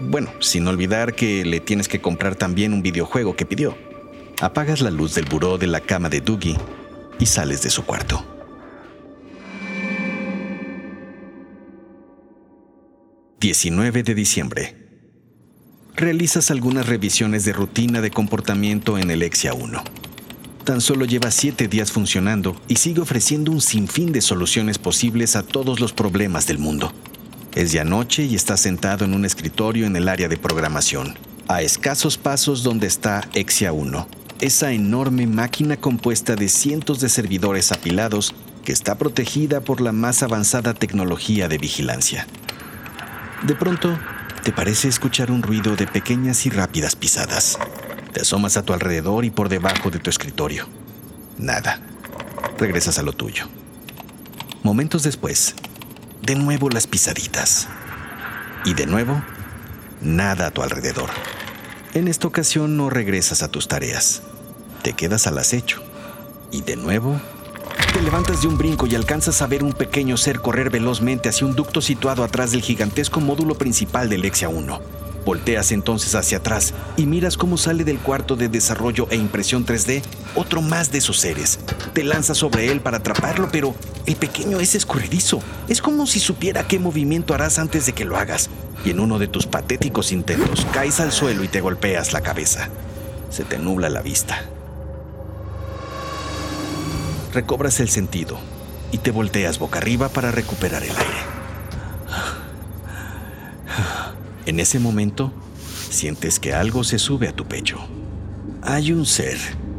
Bueno, 0.00 0.30
sin 0.40 0.66
olvidar 0.66 1.14
que 1.14 1.44
le 1.44 1.60
tienes 1.60 1.88
que 1.88 2.00
comprar 2.00 2.36
también 2.36 2.72
un 2.72 2.82
videojuego 2.82 3.36
que 3.36 3.44
pidió. 3.44 3.76
Apagas 4.40 4.80
la 4.80 4.90
luz 4.90 5.14
del 5.14 5.26
buró 5.26 5.58
de 5.58 5.66
la 5.66 5.80
cama 5.80 6.08
de 6.08 6.22
Dougie 6.22 6.56
y 7.18 7.26
sales 7.26 7.62
de 7.62 7.70
su 7.70 7.84
cuarto. 7.84 8.24
...19 13.40 14.02
de 14.02 14.14
diciembre... 14.14 14.84
Realizas 15.96 16.50
algunas 16.50 16.86
revisiones 16.88 17.44
de 17.44 17.52
rutina 17.52 18.00
de 18.00 18.10
comportamiento 18.10 18.98
en 18.98 19.12
el 19.12 19.22
Exia 19.22 19.54
1. 19.54 19.84
Tan 20.64 20.80
solo 20.80 21.04
lleva 21.04 21.30
siete 21.30 21.68
días 21.68 21.92
funcionando 21.92 22.60
y 22.66 22.76
sigue 22.76 23.00
ofreciendo 23.00 23.52
un 23.52 23.60
sinfín 23.60 24.10
de 24.12 24.20
soluciones 24.20 24.78
posibles 24.78 25.36
a 25.36 25.44
todos 25.44 25.78
los 25.78 25.92
problemas 25.92 26.48
del 26.48 26.58
mundo. 26.58 26.92
Es 27.54 27.70
ya 27.70 27.84
noche 27.84 28.24
y 28.24 28.34
está 28.34 28.56
sentado 28.56 29.04
en 29.04 29.14
un 29.14 29.24
escritorio 29.24 29.86
en 29.86 29.94
el 29.94 30.08
área 30.08 30.26
de 30.26 30.36
programación, 30.36 31.14
a 31.46 31.62
escasos 31.62 32.18
pasos 32.18 32.64
donde 32.64 32.88
está 32.88 33.28
Exia 33.34 33.72
1, 33.72 34.08
esa 34.40 34.72
enorme 34.72 35.26
máquina 35.26 35.76
compuesta 35.76 36.36
de 36.36 36.48
cientos 36.48 37.00
de 37.00 37.08
servidores 37.08 37.72
apilados 37.72 38.34
que 38.64 38.72
está 38.72 38.96
protegida 38.96 39.60
por 39.60 39.80
la 39.80 39.92
más 39.92 40.22
avanzada 40.22 40.74
tecnología 40.74 41.48
de 41.48 41.58
vigilancia. 41.58 42.26
De 43.42 43.54
pronto, 43.54 43.98
te 44.42 44.52
parece 44.52 44.88
escuchar 44.88 45.30
un 45.30 45.42
ruido 45.42 45.76
de 45.76 45.86
pequeñas 45.86 46.46
y 46.46 46.50
rápidas 46.50 46.96
pisadas. 46.96 47.58
Te 48.12 48.22
asomas 48.22 48.56
a 48.56 48.62
tu 48.62 48.72
alrededor 48.72 49.24
y 49.24 49.30
por 49.30 49.48
debajo 49.48 49.90
de 49.90 49.98
tu 49.98 50.10
escritorio. 50.10 50.66
Nada. 51.38 51.80
Regresas 52.58 52.98
a 52.98 53.02
lo 53.02 53.12
tuyo. 53.12 53.48
Momentos 54.62 55.02
después, 55.02 55.54
de 56.22 56.36
nuevo 56.36 56.70
las 56.70 56.86
pisaditas. 56.86 57.68
Y 58.64 58.74
de 58.74 58.86
nuevo, 58.86 59.22
nada 60.00 60.46
a 60.46 60.50
tu 60.50 60.62
alrededor. 60.62 61.10
En 61.94 62.08
esta 62.08 62.26
ocasión 62.26 62.76
no 62.76 62.90
regresas 62.90 63.44
a 63.44 63.48
tus 63.48 63.68
tareas. 63.68 64.22
Te 64.82 64.94
quedas 64.94 65.28
al 65.28 65.38
acecho. 65.38 65.80
Y 66.50 66.62
de 66.62 66.74
nuevo, 66.74 67.20
te 67.92 68.02
levantas 68.02 68.42
de 68.42 68.48
un 68.48 68.58
brinco 68.58 68.88
y 68.88 68.96
alcanzas 68.96 69.40
a 69.42 69.46
ver 69.46 69.62
un 69.62 69.72
pequeño 69.72 70.16
ser 70.16 70.40
correr 70.40 70.70
velozmente 70.70 71.28
hacia 71.28 71.46
un 71.46 71.54
ducto 71.54 71.80
situado 71.80 72.24
atrás 72.24 72.50
del 72.50 72.62
gigantesco 72.62 73.20
módulo 73.20 73.54
principal 73.54 74.08
del 74.08 74.22
Lexia 74.22 74.48
1. 74.48 74.80
Volteas 75.24 75.70
entonces 75.70 76.16
hacia 76.16 76.38
atrás 76.38 76.74
y 76.96 77.06
miras 77.06 77.36
cómo 77.36 77.56
sale 77.56 77.84
del 77.84 78.00
cuarto 78.00 78.34
de 78.34 78.48
desarrollo 78.48 79.06
e 79.10 79.16
impresión 79.16 79.64
3D 79.64 80.02
otro 80.34 80.62
más 80.62 80.90
de 80.90 81.00
sus 81.00 81.20
seres. 81.20 81.60
Te 81.92 82.02
lanzas 82.02 82.38
sobre 82.38 82.72
él 82.72 82.80
para 82.80 82.96
atraparlo, 82.96 83.50
pero 83.52 83.72
el 84.06 84.16
pequeño 84.16 84.58
es 84.58 84.74
escurridizo. 84.74 85.38
Es 85.68 85.80
como 85.80 86.08
si 86.08 86.18
supiera 86.18 86.66
qué 86.66 86.80
movimiento 86.80 87.34
harás 87.34 87.60
antes 87.60 87.86
de 87.86 87.92
que 87.92 88.04
lo 88.04 88.16
hagas 88.16 88.50
y 88.84 88.90
en 88.90 89.00
uno 89.00 89.18
de 89.18 89.28
tus 89.28 89.46
patéticos 89.46 90.12
intentos 90.12 90.66
caes 90.72 91.00
al 91.00 91.12
suelo 91.12 91.44
y 91.44 91.48
te 91.48 91.60
golpeas 91.60 92.12
la 92.12 92.20
cabeza. 92.20 92.68
Se 93.30 93.44
te 93.44 93.58
nubla 93.58 93.88
la 93.88 94.02
vista. 94.02 94.42
Recobras 97.32 97.80
el 97.80 97.88
sentido 97.88 98.38
y 98.92 98.98
te 98.98 99.10
volteas 99.10 99.58
boca 99.58 99.78
arriba 99.78 100.08
para 100.08 100.30
recuperar 100.30 100.82
el 100.82 100.90
aire. 100.90 101.34
En 104.46 104.60
ese 104.60 104.78
momento, 104.78 105.32
sientes 105.90 106.38
que 106.38 106.52
algo 106.52 106.84
se 106.84 106.98
sube 106.98 107.28
a 107.28 107.32
tu 107.32 107.46
pecho. 107.46 107.78
Hay 108.62 108.92
un 108.92 109.06
ser, 109.06 109.38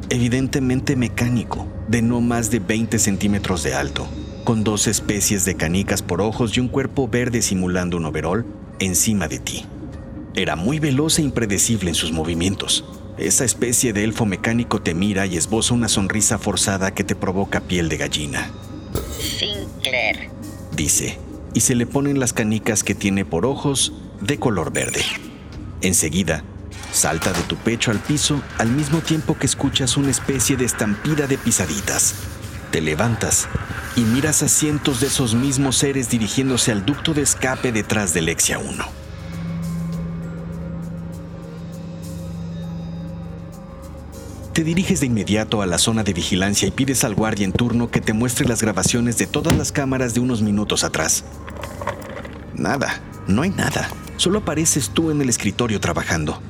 evidentemente 0.09 0.95
mecánico, 0.95 1.67
de 1.87 2.01
no 2.01 2.19
más 2.19 2.49
de 2.49 2.59
20 2.59 2.97
centímetros 2.99 3.63
de 3.63 3.75
alto, 3.75 4.07
con 4.43 4.63
dos 4.63 4.87
especies 4.87 5.45
de 5.45 5.55
canicas 5.55 6.01
por 6.01 6.19
ojos 6.19 6.57
y 6.57 6.59
un 6.59 6.67
cuerpo 6.67 7.07
verde 7.07 7.41
simulando 7.41 7.97
un 7.97 8.05
overol 8.05 8.45
encima 8.79 9.27
de 9.27 9.39
ti. 9.39 9.65
Era 10.35 10.55
muy 10.55 10.79
veloz 10.79 11.19
e 11.19 11.21
impredecible 11.21 11.89
en 11.89 11.95
sus 11.95 12.11
movimientos. 12.11 12.83
Esa 13.17 13.45
especie 13.45 13.93
de 13.93 14.03
elfo 14.03 14.25
mecánico 14.25 14.81
te 14.81 14.93
mira 14.93 15.25
y 15.25 15.37
esboza 15.37 15.73
una 15.73 15.87
sonrisa 15.87 16.37
forzada 16.37 16.93
que 16.93 17.05
te 17.05 17.15
provoca 17.15 17.61
piel 17.61 17.87
de 17.87 17.97
gallina. 17.97 18.51
Sinclair, 19.17 20.29
dice, 20.75 21.17
y 21.53 21.61
se 21.61 21.75
le 21.75 21.85
ponen 21.85 22.19
las 22.19 22.33
canicas 22.33 22.83
que 22.83 22.95
tiene 22.95 23.23
por 23.23 23.45
ojos 23.45 23.93
de 24.19 24.37
color 24.37 24.73
verde. 24.73 25.01
Enseguida, 25.81 26.43
salta 26.91 27.31
de 27.31 27.41
tu 27.43 27.55
pecho 27.55 27.91
al 27.91 27.99
piso 27.99 28.41
al 28.57 28.69
mismo 28.69 28.99
tiempo 28.99 29.37
que 29.37 29.45
escuchas 29.45 29.95
una 29.95 30.11
especie 30.11 30.57
de 30.57 30.65
estampida 30.65 31.27
de 31.27 31.37
pisaditas. 31.37 32.15
Te 32.75 32.81
levantas 32.81 33.47
y 33.95 34.01
miras 34.01 34.43
a 34.43 34.49
cientos 34.49 34.99
de 34.99 35.07
esos 35.07 35.33
mismos 35.33 35.77
seres 35.77 36.09
dirigiéndose 36.09 36.73
al 36.73 36.85
ducto 36.85 37.13
de 37.13 37.21
escape 37.21 37.71
detrás 37.71 38.13
del 38.13 38.27
Exia 38.27 38.59
1. 38.59 38.83
Te 44.51 44.65
diriges 44.65 44.99
de 44.99 45.05
inmediato 45.05 45.61
a 45.61 45.65
la 45.67 45.77
zona 45.77 46.03
de 46.03 46.11
vigilancia 46.11 46.67
y 46.67 46.71
pides 46.71 47.05
al 47.05 47.15
guardia 47.15 47.45
en 47.45 47.53
turno 47.53 47.89
que 47.89 48.01
te 48.01 48.11
muestre 48.11 48.45
las 48.45 48.61
grabaciones 48.61 49.17
de 49.17 49.27
todas 49.27 49.55
las 49.55 49.71
cámaras 49.71 50.13
de 50.13 50.19
unos 50.19 50.41
minutos 50.41 50.83
atrás. 50.83 51.23
Nada, 52.55 52.99
no 53.25 53.43
hay 53.43 53.51
nada. 53.51 53.87
Solo 54.17 54.39
apareces 54.39 54.89
tú 54.89 55.11
en 55.11 55.21
el 55.21 55.29
escritorio 55.29 55.79
trabajando. 55.79 56.41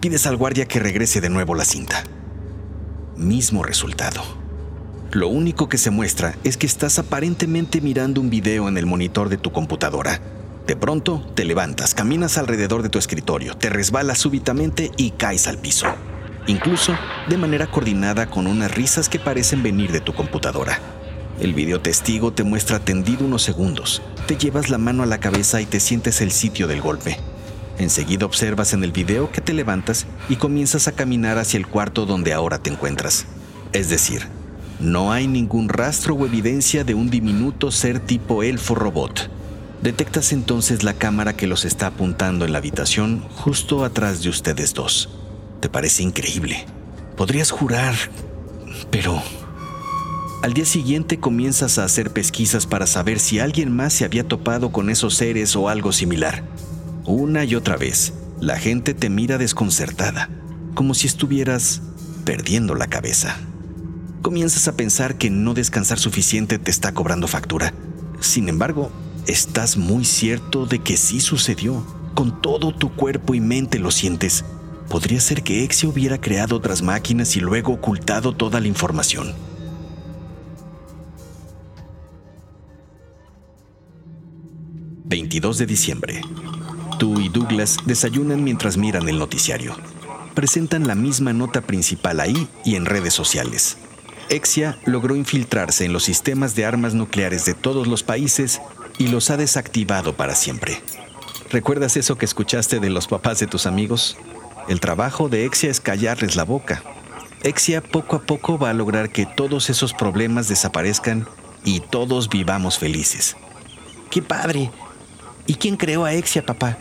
Pides 0.00 0.26
al 0.26 0.36
guardia 0.36 0.68
que 0.68 0.78
regrese 0.78 1.22
de 1.22 1.30
nuevo 1.30 1.54
la 1.54 1.64
cinta. 1.64 2.04
Mismo 3.16 3.62
resultado 3.62 4.43
Lo 5.14 5.28
único 5.28 5.68
que 5.68 5.78
se 5.78 5.92
muestra 5.92 6.34
es 6.42 6.56
que 6.56 6.66
estás 6.66 6.98
aparentemente 6.98 7.80
mirando 7.80 8.20
un 8.20 8.30
video 8.30 8.66
en 8.66 8.76
el 8.76 8.84
monitor 8.84 9.28
de 9.28 9.36
tu 9.36 9.52
computadora. 9.52 10.20
De 10.66 10.74
pronto, 10.74 11.24
te 11.36 11.44
levantas, 11.44 11.94
caminas 11.94 12.36
alrededor 12.36 12.82
de 12.82 12.88
tu 12.88 12.98
escritorio, 12.98 13.56
te 13.56 13.68
resbalas 13.68 14.18
súbitamente 14.18 14.90
y 14.96 15.12
caes 15.12 15.46
al 15.46 15.58
piso. 15.58 15.86
Incluso 16.48 16.98
de 17.28 17.38
manera 17.38 17.68
coordinada 17.68 18.26
con 18.26 18.48
unas 18.48 18.74
risas 18.74 19.08
que 19.08 19.20
parecen 19.20 19.62
venir 19.62 19.92
de 19.92 20.00
tu 20.00 20.14
computadora. 20.14 20.80
El 21.38 21.54
video 21.54 21.80
testigo 21.80 22.32
te 22.32 22.42
muestra 22.42 22.80
tendido 22.80 23.24
unos 23.24 23.42
segundos. 23.42 24.02
Te 24.26 24.36
llevas 24.36 24.68
la 24.68 24.78
mano 24.78 25.04
a 25.04 25.06
la 25.06 25.18
cabeza 25.18 25.60
y 25.60 25.66
te 25.66 25.78
sientes 25.78 26.22
el 26.22 26.32
sitio 26.32 26.66
del 26.66 26.80
golpe. 26.80 27.20
Enseguida 27.78 28.26
observas 28.26 28.72
en 28.72 28.82
el 28.82 28.90
video 28.90 29.30
que 29.30 29.40
te 29.40 29.52
levantas 29.52 30.06
y 30.28 30.36
comienzas 30.36 30.88
a 30.88 30.92
caminar 30.92 31.38
hacia 31.38 31.58
el 31.58 31.68
cuarto 31.68 32.04
donde 32.04 32.32
ahora 32.32 32.58
te 32.58 32.70
encuentras. 32.70 33.26
Es 33.72 33.90
decir, 33.90 34.26
no 34.80 35.12
hay 35.12 35.26
ningún 35.26 35.68
rastro 35.68 36.14
o 36.14 36.26
evidencia 36.26 36.84
de 36.84 36.94
un 36.94 37.10
diminuto 37.10 37.70
ser 37.70 38.00
tipo 38.00 38.42
elfo 38.42 38.74
robot. 38.74 39.30
Detectas 39.82 40.32
entonces 40.32 40.82
la 40.82 40.94
cámara 40.94 41.36
que 41.36 41.46
los 41.46 41.64
está 41.64 41.88
apuntando 41.88 42.44
en 42.44 42.52
la 42.52 42.58
habitación 42.58 43.20
justo 43.36 43.84
atrás 43.84 44.22
de 44.22 44.30
ustedes 44.30 44.74
dos. 44.74 45.10
Te 45.60 45.68
parece 45.68 46.02
increíble. 46.02 46.66
Podrías 47.16 47.50
jurar, 47.50 47.94
pero... 48.90 49.22
Al 50.42 50.52
día 50.52 50.66
siguiente 50.66 51.18
comienzas 51.18 51.78
a 51.78 51.84
hacer 51.84 52.10
pesquisas 52.10 52.66
para 52.66 52.86
saber 52.86 53.18
si 53.18 53.38
alguien 53.38 53.74
más 53.74 53.94
se 53.94 54.04
había 54.04 54.28
topado 54.28 54.72
con 54.72 54.90
esos 54.90 55.14
seres 55.14 55.56
o 55.56 55.70
algo 55.70 55.90
similar. 55.92 56.44
Una 57.06 57.44
y 57.44 57.54
otra 57.54 57.76
vez, 57.76 58.12
la 58.40 58.58
gente 58.58 58.92
te 58.92 59.08
mira 59.08 59.38
desconcertada, 59.38 60.28
como 60.74 60.92
si 60.92 61.06
estuvieras 61.06 61.80
perdiendo 62.24 62.74
la 62.74 62.88
cabeza. 62.88 63.38
Comienzas 64.24 64.66
a 64.66 64.72
pensar 64.72 65.18
que 65.18 65.30
no 65.30 65.54
descansar 65.54 66.00
suficiente 66.00 66.58
te 66.58 66.72
está 66.72 66.92
cobrando 66.92 67.28
factura. 67.28 67.72
Sin 68.18 68.48
embargo, 68.48 68.90
Estás 69.26 69.78
muy 69.78 70.04
cierto 70.04 70.66
de 70.66 70.80
que 70.80 70.98
sí 70.98 71.18
sucedió. 71.18 71.82
Con 72.14 72.42
todo 72.42 72.74
tu 72.74 72.94
cuerpo 72.94 73.34
y 73.34 73.40
mente 73.40 73.78
lo 73.78 73.90
sientes. 73.90 74.44
Podría 74.90 75.18
ser 75.18 75.42
que 75.42 75.64
Exia 75.64 75.88
hubiera 75.88 76.20
creado 76.20 76.56
otras 76.56 76.82
máquinas 76.82 77.34
y 77.34 77.40
luego 77.40 77.72
ocultado 77.72 78.34
toda 78.34 78.60
la 78.60 78.68
información. 78.68 79.34
...22 85.06 85.56
de 85.56 85.66
diciembre... 85.66 86.20
Tú 86.98 87.20
y 87.20 87.28
Douglas 87.28 87.78
desayunan 87.86 88.44
mientras 88.44 88.76
miran 88.76 89.08
el 89.08 89.18
noticiario. 89.18 89.74
Presentan 90.34 90.86
la 90.86 90.94
misma 90.94 91.32
nota 91.32 91.60
principal 91.60 92.20
ahí 92.20 92.46
y 92.64 92.76
en 92.76 92.84
redes 92.84 93.14
sociales. 93.14 93.76
Exia 94.28 94.78
logró 94.84 95.16
infiltrarse 95.16 95.84
en 95.84 95.92
los 95.92 96.04
sistemas 96.04 96.54
de 96.54 96.64
armas 96.64 96.94
nucleares 96.94 97.44
de 97.44 97.54
todos 97.54 97.86
los 97.86 98.02
países 98.02 98.60
y 98.98 99.08
los 99.08 99.30
ha 99.30 99.36
desactivado 99.36 100.14
para 100.14 100.34
siempre. 100.34 100.80
¿Recuerdas 101.50 101.96
eso 101.96 102.16
que 102.16 102.24
escuchaste 102.24 102.80
de 102.80 102.90
los 102.90 103.06
papás 103.06 103.38
de 103.38 103.46
tus 103.46 103.66
amigos? 103.66 104.16
El 104.68 104.80
trabajo 104.80 105.28
de 105.28 105.44
Exia 105.44 105.70
es 105.70 105.80
callarles 105.80 106.36
la 106.36 106.44
boca. 106.44 106.82
Exia 107.42 107.82
poco 107.82 108.16
a 108.16 108.22
poco 108.22 108.58
va 108.58 108.70
a 108.70 108.74
lograr 108.74 109.10
que 109.10 109.26
todos 109.26 109.68
esos 109.68 109.92
problemas 109.92 110.48
desaparezcan 110.48 111.28
y 111.64 111.80
todos 111.80 112.28
vivamos 112.28 112.78
felices. 112.78 113.36
¡Qué 114.10 114.22
padre! 114.22 114.70
¿Y 115.46 115.54
quién 115.54 115.76
creó 115.76 116.04
a 116.04 116.14
Exia, 116.14 116.44
papá? 116.44 116.78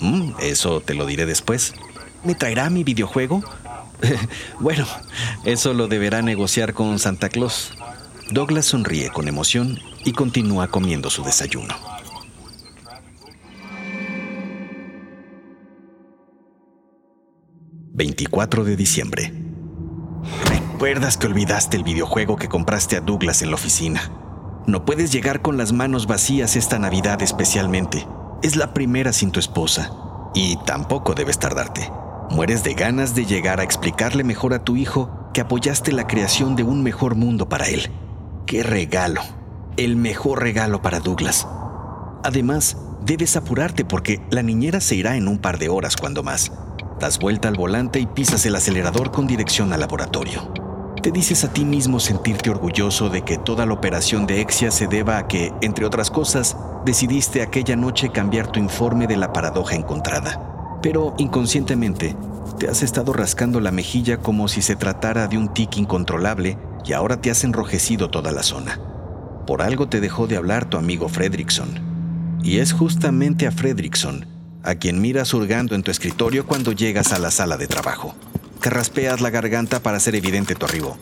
Mm, 0.00 0.32
eso 0.40 0.80
te 0.80 0.94
lo 0.94 1.06
diré 1.06 1.24
después. 1.24 1.74
¿Me 2.24 2.34
traerá 2.34 2.68
mi 2.68 2.84
videojuego? 2.84 3.42
bueno, 4.60 4.86
eso 5.44 5.74
lo 5.74 5.88
deberá 5.88 6.22
negociar 6.22 6.74
con 6.74 6.98
Santa 6.98 7.28
Claus. 7.28 7.72
Douglas 8.30 8.66
sonríe 8.66 9.10
con 9.10 9.28
emoción 9.28 9.78
y 10.04 10.12
continúa 10.12 10.68
comiendo 10.68 11.10
su 11.10 11.22
desayuno. 11.22 11.74
...24 17.94 18.64
de 18.64 18.76
diciembre... 18.76 19.32
¿Recuerdas 20.44 21.16
que 21.16 21.26
olvidaste 21.26 21.78
el 21.78 21.84
videojuego 21.84 22.36
que 22.36 22.48
compraste 22.48 22.96
a 22.96 23.00
Douglas 23.00 23.40
en 23.40 23.48
la 23.48 23.54
oficina? 23.54 24.12
No 24.66 24.84
puedes 24.84 25.10
llegar 25.10 25.40
con 25.40 25.56
las 25.56 25.72
manos 25.72 26.06
vacías 26.06 26.56
esta 26.56 26.78
Navidad 26.78 27.22
especialmente. 27.22 28.06
Es 28.42 28.56
la 28.56 28.74
primera 28.74 29.14
sin 29.14 29.30
tu 29.30 29.40
esposa. 29.40 29.92
Y 30.34 30.58
tampoco 30.66 31.14
debes 31.14 31.38
tardarte. 31.38 31.90
Mueres 32.30 32.64
de 32.64 32.74
ganas 32.74 33.14
de 33.14 33.24
llegar 33.24 33.60
a 33.60 33.62
explicarle 33.62 34.24
mejor 34.24 34.52
a 34.52 34.64
tu 34.64 34.76
hijo 34.76 35.30
que 35.32 35.40
apoyaste 35.40 35.92
la 35.92 36.06
creación 36.06 36.56
de 36.56 36.64
un 36.64 36.82
mejor 36.82 37.14
mundo 37.14 37.48
para 37.48 37.66
él. 37.68 37.90
¡Qué 38.46 38.62
regalo! 38.62 39.22
El 39.76 39.96
mejor 39.96 40.42
regalo 40.42 40.82
para 40.82 41.00
Douglas. 41.00 41.46
Además, 42.24 42.76
debes 43.04 43.36
apurarte 43.36 43.84
porque 43.84 44.20
la 44.30 44.42
niñera 44.42 44.80
se 44.80 44.96
irá 44.96 45.16
en 45.16 45.28
un 45.28 45.38
par 45.38 45.58
de 45.58 45.68
horas 45.68 45.96
cuando 45.96 46.22
más. 46.22 46.52
Das 46.98 47.18
vuelta 47.18 47.48
al 47.48 47.54
volante 47.54 48.00
y 48.00 48.06
pisas 48.06 48.44
el 48.46 48.56
acelerador 48.56 49.12
con 49.12 49.26
dirección 49.26 49.72
al 49.72 49.80
laboratorio. 49.80 50.52
Te 51.02 51.12
dices 51.12 51.44
a 51.44 51.52
ti 51.52 51.64
mismo 51.64 52.00
sentirte 52.00 52.50
orgulloso 52.50 53.08
de 53.08 53.22
que 53.22 53.38
toda 53.38 53.66
la 53.66 53.74
operación 53.74 54.26
de 54.26 54.40
Exia 54.40 54.70
se 54.70 54.88
deba 54.88 55.18
a 55.18 55.28
que, 55.28 55.52
entre 55.60 55.86
otras 55.86 56.10
cosas, 56.10 56.56
decidiste 56.84 57.42
aquella 57.42 57.76
noche 57.76 58.10
cambiar 58.10 58.48
tu 58.48 58.58
informe 58.58 59.06
de 59.06 59.16
la 59.16 59.32
paradoja 59.32 59.76
encontrada. 59.76 60.55
Pero 60.86 61.16
inconscientemente, 61.18 62.14
te 62.60 62.68
has 62.68 62.84
estado 62.84 63.12
rascando 63.12 63.58
la 63.58 63.72
mejilla 63.72 64.18
como 64.18 64.46
si 64.46 64.62
se 64.62 64.76
tratara 64.76 65.26
de 65.26 65.36
un 65.36 65.52
tic 65.52 65.78
incontrolable 65.78 66.56
y 66.84 66.92
ahora 66.92 67.20
te 67.20 67.28
has 67.28 67.42
enrojecido 67.42 68.08
toda 68.08 68.30
la 68.30 68.44
zona. 68.44 68.78
Por 69.48 69.62
algo 69.62 69.88
te 69.88 70.00
dejó 70.00 70.28
de 70.28 70.36
hablar 70.36 70.70
tu 70.70 70.76
amigo 70.76 71.08
Fredrickson. 71.08 72.38
Y 72.40 72.58
es 72.58 72.72
justamente 72.72 73.48
a 73.48 73.50
Fredrickson 73.50 74.26
a 74.62 74.76
quien 74.76 75.00
miras 75.00 75.34
hurgando 75.34 75.74
en 75.74 75.82
tu 75.82 75.90
escritorio 75.90 76.46
cuando 76.46 76.70
llegas 76.70 77.12
a 77.12 77.18
la 77.18 77.32
sala 77.32 77.56
de 77.56 77.66
trabajo. 77.66 78.14
Carraspeas 78.60 79.20
la 79.20 79.30
garganta 79.30 79.80
para 79.80 79.96
hacer 79.96 80.14
evidente 80.14 80.54
tu 80.54 80.66
arribo. 80.66 80.98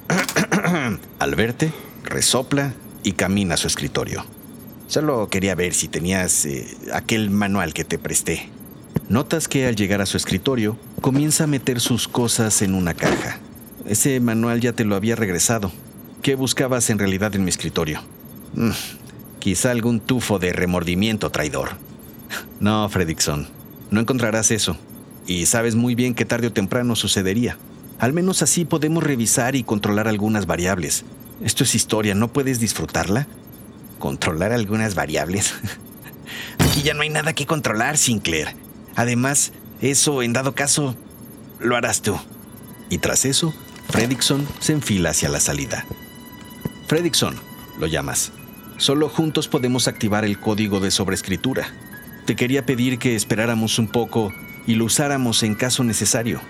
Al 1.18 1.34
verte, 1.34 1.74
resopla 2.04 2.72
y 3.02 3.12
camina 3.12 3.56
a 3.56 3.58
su 3.58 3.66
escritorio. 3.66 4.24
Solo 4.86 5.28
quería 5.28 5.54
ver 5.54 5.74
si 5.74 5.88
tenías 5.88 6.46
eh, 6.46 6.74
aquel 6.94 7.28
manual 7.28 7.74
que 7.74 7.84
te 7.84 7.98
presté. 7.98 8.48
Notas 9.08 9.48
que 9.48 9.66
al 9.66 9.76
llegar 9.76 10.00
a 10.00 10.06
su 10.06 10.16
escritorio, 10.16 10.78
comienza 11.02 11.44
a 11.44 11.46
meter 11.46 11.80
sus 11.80 12.08
cosas 12.08 12.62
en 12.62 12.74
una 12.74 12.94
caja. 12.94 13.38
Ese 13.86 14.18
manual 14.18 14.60
ya 14.60 14.72
te 14.72 14.84
lo 14.84 14.96
había 14.96 15.14
regresado. 15.14 15.70
¿Qué 16.22 16.36
buscabas 16.36 16.88
en 16.88 16.98
realidad 16.98 17.34
en 17.34 17.44
mi 17.44 17.50
escritorio? 17.50 18.00
Mm, 18.54 18.70
quizá 19.40 19.70
algún 19.72 20.00
tufo 20.00 20.38
de 20.38 20.54
remordimiento 20.54 21.30
traidor. 21.30 21.72
No, 22.60 22.88
Fredrickson, 22.88 23.46
no 23.90 24.00
encontrarás 24.00 24.50
eso. 24.50 24.78
Y 25.26 25.44
sabes 25.46 25.74
muy 25.74 25.94
bien 25.94 26.14
que 26.14 26.24
tarde 26.24 26.46
o 26.46 26.52
temprano 26.52 26.96
sucedería. 26.96 27.58
Al 27.98 28.14
menos 28.14 28.40
así 28.40 28.64
podemos 28.64 29.02
revisar 29.02 29.54
y 29.54 29.64
controlar 29.64 30.08
algunas 30.08 30.46
variables. 30.46 31.04
Esto 31.42 31.64
es 31.64 31.74
historia, 31.74 32.14
¿no 32.14 32.28
puedes 32.28 32.58
disfrutarla? 32.58 33.26
¿Controlar 33.98 34.52
algunas 34.52 34.94
variables? 34.94 35.54
Aquí 36.58 36.82
ya 36.82 36.94
no 36.94 37.02
hay 37.02 37.10
nada 37.10 37.34
que 37.34 37.44
controlar, 37.44 37.98
Sinclair. 37.98 38.63
Además, 38.96 39.52
eso, 39.80 40.22
en 40.22 40.32
dado 40.32 40.54
caso, 40.54 40.96
lo 41.60 41.76
harás 41.76 42.02
tú. 42.02 42.18
Y 42.90 42.98
tras 42.98 43.24
eso, 43.24 43.54
Fredrickson 43.90 44.46
se 44.60 44.72
enfila 44.72 45.10
hacia 45.10 45.28
la 45.28 45.40
salida. 45.40 45.84
Fredrickson, 46.86 47.34
lo 47.78 47.86
llamas. 47.86 48.32
Solo 48.76 49.08
juntos 49.08 49.48
podemos 49.48 49.88
activar 49.88 50.24
el 50.24 50.38
código 50.38 50.80
de 50.80 50.90
sobreescritura. 50.90 51.66
Te 52.26 52.36
quería 52.36 52.66
pedir 52.66 52.98
que 52.98 53.14
esperáramos 53.14 53.78
un 53.78 53.88
poco 53.88 54.32
y 54.66 54.74
lo 54.74 54.84
usáramos 54.84 55.42
en 55.42 55.54
caso 55.54 55.84
necesario. 55.84 56.40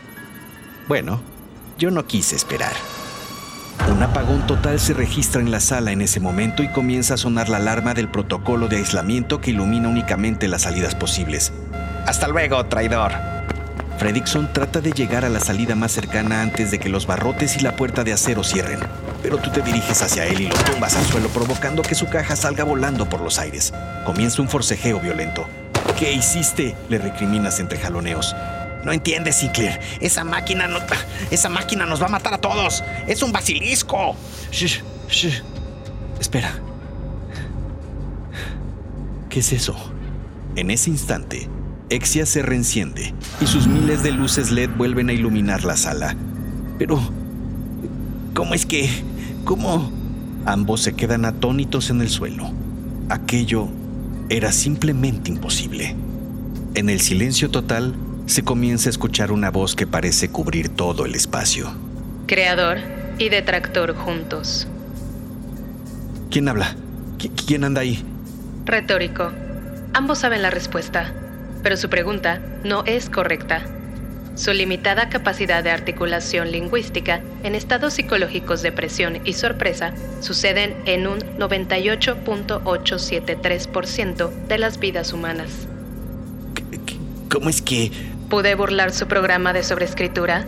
Bueno, 0.88 1.20
yo 1.78 1.90
no 1.90 2.06
quise 2.06 2.36
esperar. 2.36 2.72
Un 3.90 4.02
apagón 4.02 4.46
total 4.46 4.80
se 4.80 4.94
registra 4.94 5.40
en 5.40 5.50
la 5.50 5.60
sala 5.60 5.92
en 5.92 6.00
ese 6.00 6.20
momento 6.20 6.62
y 6.62 6.68
comienza 6.68 7.14
a 7.14 7.18
sonar 7.18 7.48
la 7.48 7.58
alarma 7.58 7.92
del 7.92 8.08
protocolo 8.08 8.68
de 8.68 8.76
aislamiento 8.76 9.40
que 9.40 9.50
ilumina 9.50 9.88
únicamente 9.88 10.48
las 10.48 10.62
salidas 10.62 10.94
posibles. 10.94 11.52
Hasta 12.06 12.28
luego, 12.28 12.64
traidor. 12.66 13.12
Fredrickson 13.98 14.52
trata 14.52 14.80
de 14.80 14.92
llegar 14.92 15.24
a 15.24 15.28
la 15.28 15.40
salida 15.40 15.74
más 15.74 15.92
cercana 15.92 16.42
antes 16.42 16.70
de 16.70 16.78
que 16.78 16.88
los 16.88 17.06
barrotes 17.06 17.56
y 17.56 17.60
la 17.60 17.76
puerta 17.76 18.04
de 18.04 18.12
acero 18.12 18.42
cierren, 18.42 18.80
pero 19.22 19.38
tú 19.38 19.50
te 19.50 19.62
diriges 19.62 20.02
hacia 20.02 20.26
él 20.26 20.40
y 20.42 20.46
lo 20.48 20.54
tumbas 20.56 20.96
al 20.96 21.04
suelo 21.06 21.28
provocando 21.28 21.82
que 21.82 21.94
su 21.94 22.06
caja 22.08 22.36
salga 22.36 22.64
volando 22.64 23.08
por 23.08 23.20
los 23.20 23.38
aires. 23.38 23.72
Comienza 24.04 24.42
un 24.42 24.48
forcejeo 24.48 25.00
violento. 25.00 25.46
¿Qué 25.98 26.12
hiciste? 26.12 26.74
le 26.88 26.98
recriminas 26.98 27.60
entre 27.60 27.78
jaloneos. 27.78 28.34
No 28.84 28.92
entiendes, 28.92 29.36
Sinclair. 29.36 29.80
Esa 30.00 30.24
máquina 30.24 30.66
no, 30.66 30.80
esa 31.30 31.48
máquina 31.48 31.86
nos 31.86 32.02
va 32.02 32.06
a 32.06 32.10
matar 32.10 32.34
a 32.34 32.38
todos. 32.38 32.84
Es 33.06 33.22
un 33.22 33.32
basilisco. 33.32 34.14
Shh, 34.50 34.82
shh. 35.08 35.42
Espera. 36.20 36.52
¿Qué 39.30 39.40
es 39.40 39.52
eso? 39.52 39.74
En 40.56 40.70
ese 40.70 40.90
instante, 40.90 41.48
Exia 41.90 42.24
se 42.24 42.42
reenciende 42.42 43.14
y 43.40 43.46
sus 43.46 43.66
miles 43.66 44.02
de 44.02 44.12
luces 44.12 44.50
LED 44.50 44.70
vuelven 44.76 45.10
a 45.10 45.12
iluminar 45.12 45.64
la 45.64 45.76
sala. 45.76 46.16
Pero, 46.78 46.98
¿cómo 48.34 48.54
es 48.54 48.64
que... 48.66 48.88
¿Cómo? 49.44 49.92
Ambos 50.46 50.80
se 50.80 50.94
quedan 50.94 51.26
atónitos 51.26 51.90
en 51.90 52.00
el 52.00 52.08
suelo. 52.08 52.50
Aquello 53.10 53.68
era 54.30 54.52
simplemente 54.52 55.30
imposible. 55.30 55.94
En 56.74 56.88
el 56.88 57.00
silencio 57.00 57.50
total 57.50 57.94
se 58.26 58.42
comienza 58.42 58.88
a 58.88 58.90
escuchar 58.90 59.30
una 59.30 59.50
voz 59.50 59.76
que 59.76 59.86
parece 59.86 60.30
cubrir 60.30 60.70
todo 60.70 61.04
el 61.04 61.14
espacio. 61.14 61.70
Creador 62.26 62.78
y 63.18 63.28
detractor 63.28 63.94
juntos. 63.94 64.66
¿Quién 66.30 66.48
habla? 66.48 66.74
¿Quién 67.46 67.64
anda 67.64 67.82
ahí? 67.82 68.02
Retórico. 68.64 69.30
Ambos 69.92 70.18
saben 70.18 70.42
la 70.42 70.50
respuesta, 70.50 71.12
pero 71.64 71.76
su 71.76 71.88
pregunta 71.88 72.40
no 72.62 72.84
es 72.86 73.10
correcta. 73.10 73.64
Su 74.36 74.52
limitada 74.52 75.08
capacidad 75.08 75.64
de 75.64 75.70
articulación 75.70 76.52
lingüística 76.52 77.22
en 77.42 77.54
estados 77.54 77.94
psicológicos 77.94 78.60
de 78.62 78.70
presión 78.70 79.20
y 79.24 79.32
sorpresa 79.32 79.94
suceden 80.20 80.76
en 80.84 81.06
un 81.06 81.20
98.873% 81.38 84.30
de 84.46 84.58
las 84.58 84.78
vidas 84.78 85.14
humanas. 85.14 85.66
¿Cómo 87.30 87.48
es 87.48 87.62
que... 87.62 87.90
¿Pude 88.28 88.54
burlar 88.56 88.92
su 88.92 89.06
programa 89.06 89.54
de 89.54 89.62
sobreescritura? 89.62 90.44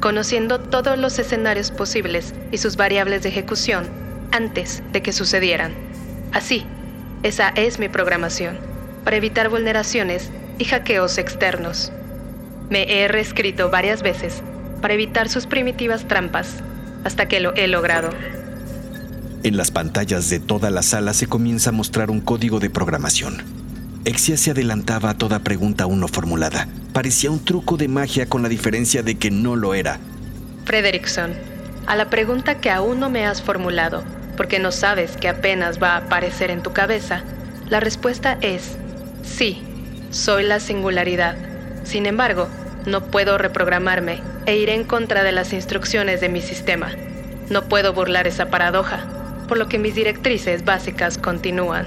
Conociendo 0.00 0.60
todos 0.60 0.98
los 0.98 1.18
escenarios 1.18 1.70
posibles 1.70 2.34
y 2.50 2.58
sus 2.58 2.76
variables 2.76 3.22
de 3.22 3.30
ejecución 3.30 3.88
antes 4.32 4.82
de 4.92 5.00
que 5.00 5.12
sucedieran. 5.12 5.72
Así, 6.32 6.66
esa 7.22 7.48
es 7.50 7.78
mi 7.78 7.88
programación, 7.88 8.58
para 9.04 9.16
evitar 9.16 9.48
vulneraciones 9.48 10.30
y 10.62 10.64
hackeos 10.64 11.18
externos. 11.18 11.90
Me 12.70 12.84
he 13.02 13.08
reescrito 13.08 13.68
varias 13.68 14.00
veces 14.00 14.44
para 14.80 14.94
evitar 14.94 15.28
sus 15.28 15.46
primitivas 15.46 16.06
trampas, 16.06 16.62
hasta 17.02 17.26
que 17.26 17.40
lo 17.40 17.52
he 17.56 17.66
logrado. 17.66 18.10
En 19.42 19.56
las 19.56 19.72
pantallas 19.72 20.30
de 20.30 20.38
toda 20.38 20.70
la 20.70 20.82
sala 20.82 21.14
se 21.14 21.26
comienza 21.26 21.70
a 21.70 21.72
mostrar 21.72 22.12
un 22.12 22.20
código 22.20 22.60
de 22.60 22.70
programación. 22.70 23.42
Exia 24.04 24.36
se 24.36 24.52
adelantaba 24.52 25.10
a 25.10 25.18
toda 25.18 25.40
pregunta 25.40 25.82
aún 25.82 25.98
no 25.98 26.06
formulada. 26.06 26.68
Parecía 26.92 27.32
un 27.32 27.44
truco 27.44 27.76
de 27.76 27.88
magia 27.88 28.26
con 28.26 28.44
la 28.44 28.48
diferencia 28.48 29.02
de 29.02 29.16
que 29.16 29.32
no 29.32 29.56
lo 29.56 29.74
era. 29.74 29.98
Frederickson, 30.64 31.32
a 31.88 31.96
la 31.96 32.08
pregunta 32.08 32.60
que 32.60 32.70
aún 32.70 33.00
no 33.00 33.10
me 33.10 33.26
has 33.26 33.42
formulado, 33.42 34.04
porque 34.36 34.60
no 34.60 34.70
sabes 34.70 35.16
que 35.16 35.28
apenas 35.28 35.82
va 35.82 35.94
a 35.94 35.96
aparecer 36.06 36.52
en 36.52 36.62
tu 36.62 36.72
cabeza, 36.72 37.24
la 37.68 37.80
respuesta 37.80 38.38
es 38.42 38.76
sí, 39.24 39.62
soy 40.12 40.44
la 40.44 40.60
singularidad. 40.60 41.36
Sin 41.84 42.06
embargo, 42.06 42.48
no 42.86 43.06
puedo 43.06 43.38
reprogramarme 43.38 44.20
e 44.46 44.56
ir 44.56 44.68
en 44.68 44.84
contra 44.84 45.24
de 45.24 45.32
las 45.32 45.52
instrucciones 45.52 46.20
de 46.20 46.28
mi 46.28 46.42
sistema. 46.42 46.92
No 47.48 47.64
puedo 47.64 47.92
burlar 47.92 48.26
esa 48.26 48.50
paradoja, 48.50 49.04
por 49.48 49.58
lo 49.58 49.68
que 49.68 49.78
mis 49.78 49.94
directrices 49.94 50.64
básicas 50.64 51.18
continúan. 51.18 51.86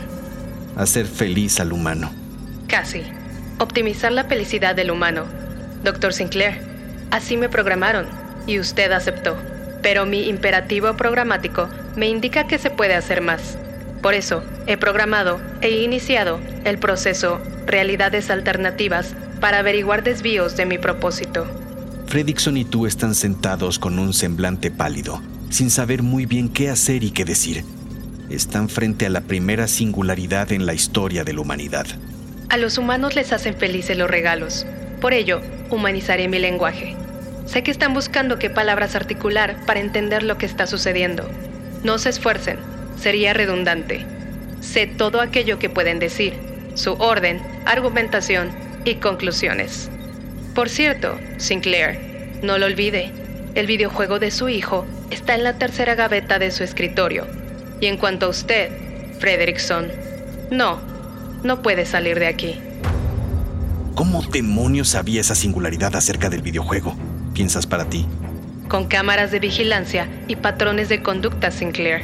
Hacer 0.75 1.05
feliz 1.05 1.59
al 1.59 1.71
humano. 1.71 2.11
Casi. 2.67 3.03
Optimizar 3.59 4.11
la 4.11 4.25
felicidad 4.25 4.75
del 4.75 4.91
humano. 4.91 5.25
Doctor 5.83 6.11
Sinclair, 6.11 6.59
así 7.11 7.37
me 7.37 7.47
programaron 7.47 8.07
y 8.47 8.59
usted 8.59 8.91
aceptó. 8.91 9.37
Pero 9.81 10.05
mi 10.05 10.27
imperativo 10.27 10.97
programático 10.97 11.69
me 11.95 12.09
indica 12.09 12.47
que 12.47 12.57
se 12.57 12.71
puede 12.71 12.95
hacer 12.95 13.21
más. 13.21 13.57
Por 14.01 14.15
eso, 14.15 14.43
he 14.65 14.77
programado 14.77 15.39
e 15.61 15.69
iniciado 15.69 16.39
el 16.63 16.79
proceso 16.79 17.39
Realidades 17.65 18.29
Alternativas 18.29 19.15
para 19.39 19.59
averiguar 19.59 20.03
desvíos 20.03 20.55
de 20.55 20.65
mi 20.65 20.77
propósito. 20.77 21.47
Fredrickson 22.07 22.57
y 22.57 22.65
tú 22.65 22.85
están 22.85 23.15
sentados 23.15 23.79
con 23.79 23.97
un 23.97 24.13
semblante 24.13 24.69
pálido, 24.69 25.21
sin 25.49 25.69
saber 25.69 26.03
muy 26.03 26.25
bien 26.25 26.49
qué 26.49 26.69
hacer 26.69 27.03
y 27.03 27.11
qué 27.11 27.25
decir. 27.25 27.63
Están 28.29 28.69
frente 28.69 29.05
a 29.05 29.09
la 29.09 29.21
primera 29.21 29.67
singularidad 29.67 30.51
en 30.51 30.65
la 30.65 30.73
historia 30.73 31.23
de 31.23 31.33
la 31.33 31.41
humanidad. 31.41 31.85
A 32.49 32.57
los 32.57 32.77
humanos 32.77 33.15
les 33.15 33.33
hacen 33.33 33.55
felices 33.55 33.97
los 33.97 34.09
regalos. 34.09 34.65
Por 35.01 35.13
ello, 35.13 35.41
humanizaré 35.69 36.27
mi 36.27 36.39
lenguaje. 36.39 36.95
Sé 37.45 37.63
que 37.63 37.71
están 37.71 37.93
buscando 37.93 38.39
qué 38.39 38.49
palabras 38.49 38.95
articular 38.95 39.57
para 39.65 39.79
entender 39.79 40.23
lo 40.23 40.37
que 40.37 40.45
está 40.45 40.67
sucediendo. 40.67 41.27
No 41.83 41.97
se 41.97 42.09
esfuercen, 42.09 42.57
sería 42.99 43.33
redundante. 43.33 44.05
Sé 44.61 44.87
todo 44.87 45.21
aquello 45.21 45.59
que 45.59 45.69
pueden 45.69 45.99
decir, 45.99 46.54
su 46.75 46.93
orden, 46.93 47.41
argumentación 47.65 48.51
y 48.85 48.95
conclusiones. 48.95 49.89
Por 50.53 50.69
cierto, 50.69 51.17
Sinclair, 51.37 52.39
no 52.43 52.57
lo 52.57 52.67
olvide, 52.67 53.11
el 53.55 53.67
videojuego 53.67 54.19
de 54.19 54.31
su 54.31 54.49
hijo 54.49 54.85
está 55.09 55.33
en 55.33 55.43
la 55.43 55.57
tercera 55.57 55.95
gaveta 55.95 56.39
de 56.39 56.51
su 56.51 56.63
escritorio. 56.63 57.25
Y 57.81 57.87
en 57.87 57.97
cuanto 57.97 58.27
a 58.27 58.29
usted, 58.29 58.69
Frederickson, 59.19 59.87
no, 60.51 60.79
no 61.43 61.61
puede 61.61 61.85
salir 61.85 62.19
de 62.19 62.27
aquí. 62.27 62.59
¿Cómo 63.95 64.21
demonios 64.23 64.89
sabía 64.89 65.21
esa 65.21 65.35
singularidad 65.35 65.95
acerca 65.95 66.29
del 66.29 66.41
videojuego? 66.41 66.95
¿Piensas 67.33 67.65
para 67.65 67.85
ti? 67.85 68.05
Con 68.67 68.87
cámaras 68.87 69.31
de 69.31 69.39
vigilancia 69.39 70.09
y 70.27 70.35
patrones 70.35 70.89
de 70.89 71.01
conducta, 71.01 71.49
Sinclair. 71.51 72.01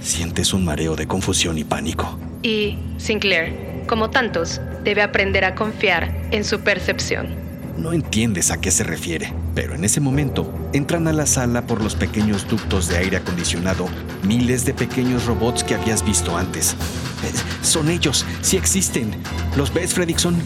Sientes 0.00 0.52
un 0.52 0.64
mareo 0.64 0.94
de 0.94 1.08
confusión 1.08 1.58
y 1.58 1.64
pánico. 1.64 2.18
Y, 2.42 2.78
Sinclair, 2.98 3.65
como 3.86 4.10
tantos, 4.10 4.60
debe 4.84 5.02
aprender 5.02 5.44
a 5.44 5.54
confiar 5.54 6.14
en 6.30 6.44
su 6.44 6.60
percepción. 6.60 7.46
No 7.76 7.92
entiendes 7.92 8.50
a 8.50 8.60
qué 8.60 8.70
se 8.70 8.84
refiere, 8.84 9.34
pero 9.54 9.74
en 9.74 9.84
ese 9.84 10.00
momento 10.00 10.50
entran 10.72 11.08
a 11.08 11.12
la 11.12 11.26
sala 11.26 11.66
por 11.66 11.82
los 11.82 11.94
pequeños 11.94 12.48
ductos 12.48 12.88
de 12.88 12.96
aire 12.96 13.18
acondicionado 13.18 13.86
miles 14.22 14.64
de 14.64 14.72
pequeños 14.72 15.26
robots 15.26 15.62
que 15.62 15.74
habías 15.74 16.04
visto 16.04 16.36
antes. 16.36 16.72
Eh, 16.72 17.32
son 17.62 17.90
ellos, 17.90 18.24
sí 18.40 18.56
existen. 18.56 19.10
¿Los 19.56 19.74
ves, 19.74 19.92
Fredrickson? 19.92 20.36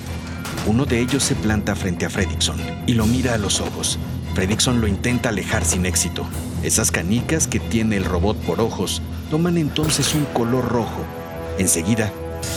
Uno 0.67 0.85
de 0.85 0.99
ellos 0.99 1.23
se 1.23 1.37
planta 1.37 1.77
frente 1.77 2.05
a 2.05 2.11
Fredrickson 2.11 2.57
y 2.87 2.95
lo 2.95 3.07
mira 3.07 3.35
a 3.35 3.39
los 3.39 3.61
ojos. 3.61 3.99
Fredrickson 4.35 4.81
lo 4.81 4.89
intenta 4.89 5.29
alejar 5.29 5.65
sin 5.65 5.87
éxito. 5.87 6.27
Esas 6.63 6.91
canicas 6.91 7.47
que 7.47 7.61
tiene 7.61 7.97
el 7.97 8.05
robot 8.05 8.37
por 8.39 8.61
ojos 8.61 9.03
toman 9.31 9.57
entonces 9.57 10.15
un 10.15 10.25
color 10.27 10.69
rojo. 10.69 11.05
Enseguida, 11.59 12.13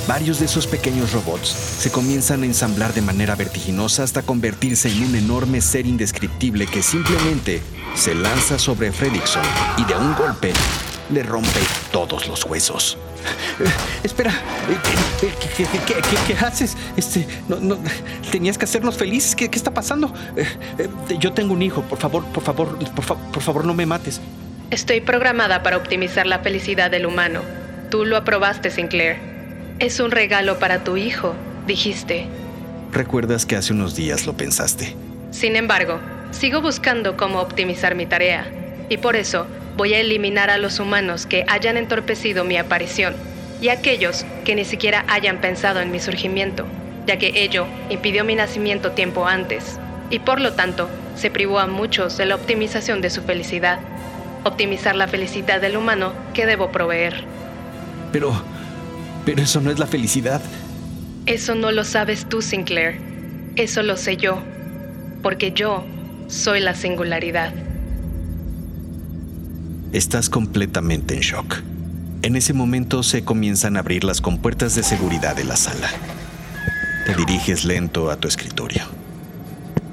Varios 0.08 0.40
de 0.40 0.46
esos 0.46 0.68
pequeños 0.68 1.14
robots 1.14 1.48
se 1.48 1.92
comienzan 1.92 2.44
a 2.44 2.46
ensamblar 2.46 2.94
de 2.94 3.02
manera 3.02 3.36
vertiginosa 3.36 4.04
hasta 4.04 4.22
convertirse 4.22 4.90
en 4.90 5.04
un 5.04 5.16
enorme 5.16 5.62
ser 5.62 5.86
indescriptible 5.86 6.68
que 6.68 6.84
simplemente 6.84 7.62
se 7.96 8.14
lanza 8.14 8.60
sobre 8.60 8.92
Fredrickson 8.92 9.44
y 9.78 9.86
de 9.86 9.96
un 9.96 10.14
golpe 10.16 10.54
le 11.10 11.24
rompe 11.24 11.60
todos 11.92 12.28
los 12.28 12.46
huesos. 12.46 12.98
Eh, 13.60 13.70
espera, 14.04 14.32
eh, 14.32 14.78
¿qué, 15.56 16.24
qué, 16.28 16.46
haces? 16.46 16.76
Este, 16.98 17.28
no, 17.48 17.78
tenías 18.32 18.58
que 18.58 18.66
hacernos 18.66 18.98
felices. 18.98 19.36
¿Qué, 19.36 19.50
está 19.52 19.74
pasando? 19.74 20.14
Eh, 20.36 20.90
yo 21.20 21.34
tengo 21.34 21.54
un 21.54 21.62
hijo. 21.62 21.82
Por 21.84 22.00
favor, 22.00 22.26
por 22.26 22.44
favor, 22.44 22.78
por, 22.94 23.18
por 23.18 23.44
favor, 23.44 23.66
no 23.66 23.74
me 23.74 23.86
mates. 23.86 24.22
Estoy 24.72 25.02
programada 25.02 25.62
para 25.62 25.78
optimizar 25.78 26.26
la 26.26 26.40
felicidad 26.40 26.90
del 26.90 27.06
humano. 27.06 27.42
Tú 27.90 28.06
lo 28.06 28.18
aprobaste, 28.18 28.72
Sinclair. 28.72 29.33
Es 29.84 30.00
un 30.00 30.12
regalo 30.12 30.60
para 30.60 30.86
tu 30.86 30.96
hijo, 30.96 31.36
dijiste. 31.68 32.26
Recuerdas 32.94 33.46
que 33.46 33.58
hace 33.58 33.74
unos 33.74 33.98
días 33.98 34.26
lo 34.26 34.32
pensaste. 34.32 34.96
Sin 35.32 35.58
embargo, 35.58 36.00
sigo 36.32 36.62
buscando 36.62 37.18
cómo 37.18 37.42
optimizar 37.42 37.94
mi 37.94 38.06
tarea, 38.06 38.50
y 38.88 38.96
por 38.96 39.18
eso 39.18 39.46
voy 39.76 39.94
a 39.94 40.00
eliminar 40.00 40.50
a 40.50 40.58
los 40.58 40.80
humanos 40.80 41.26
que 41.26 41.44
hayan 41.50 41.76
entorpecido 41.76 42.46
mi 42.46 42.56
aparición 42.56 43.14
y 43.60 43.68
aquellos 43.68 44.26
que 44.46 44.56
ni 44.56 44.64
siquiera 44.64 45.04
hayan 45.10 45.42
pensado 45.42 45.82
en 45.82 45.92
mi 45.92 46.00
surgimiento, 46.00 46.66
ya 47.06 47.18
que 47.18 47.44
ello 47.44 47.66
impidió 47.90 48.24
mi 48.24 48.36
nacimiento 48.36 48.92
tiempo 48.92 49.28
antes, 49.28 49.82
y 50.10 50.20
por 50.20 50.40
lo 50.40 50.54
tanto 50.54 50.90
se 51.18 51.30
privó 51.30 51.60
a 51.60 51.68
muchos 51.68 52.16
de 52.16 52.26
la 52.26 52.36
optimización 52.36 53.02
de 53.02 53.10
su 53.10 53.22
felicidad, 53.24 53.80
optimizar 54.46 54.96
la 54.96 55.10
felicidad 55.10 55.60
del 55.60 55.76
humano 55.76 56.14
que 56.34 56.46
debo 56.46 56.72
proveer. 56.72 57.26
Pero, 58.14 58.42
pero 59.26 59.42
eso 59.42 59.62
no 59.62 59.72
es 59.72 59.80
la 59.80 59.88
felicidad. 59.88 60.42
Eso 61.26 61.56
no 61.56 61.72
lo 61.72 61.84
sabes 61.84 62.28
tú, 62.28 62.42
Sinclair. 62.42 63.00
Eso 63.56 63.84
lo 63.84 63.98
sé 63.98 64.18
yo. 64.18 64.42
Porque 65.22 65.52
yo 65.54 65.86
soy 66.28 66.60
la 66.60 66.76
singularidad. 66.76 67.54
Estás 69.94 70.30
completamente 70.30 71.14
en 71.14 71.22
shock. 71.22 71.62
En 72.24 72.36
ese 72.36 72.54
momento 72.54 73.04
se 73.04 73.24
comienzan 73.24 73.78
a 73.78 73.82
abrir 73.82 74.04
las 74.04 74.22
compuertas 74.22 74.76
de 74.76 74.84
seguridad 74.84 75.36
de 75.36 75.44
la 75.44 75.56
sala. 75.56 75.90
Te 77.06 77.16
diriges 77.16 77.66
lento 77.66 78.10
a 78.10 78.18
tu 78.18 78.28
escritorio. 78.28 78.84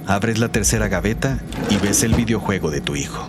Abres 0.07 0.39
la 0.39 0.49
tercera 0.49 0.89
gaveta 0.89 1.39
y 1.69 1.77
ves 1.77 2.03
el 2.03 2.15
videojuego 2.15 2.71
de 2.71 2.81
tu 2.81 2.97
hijo. 2.97 3.29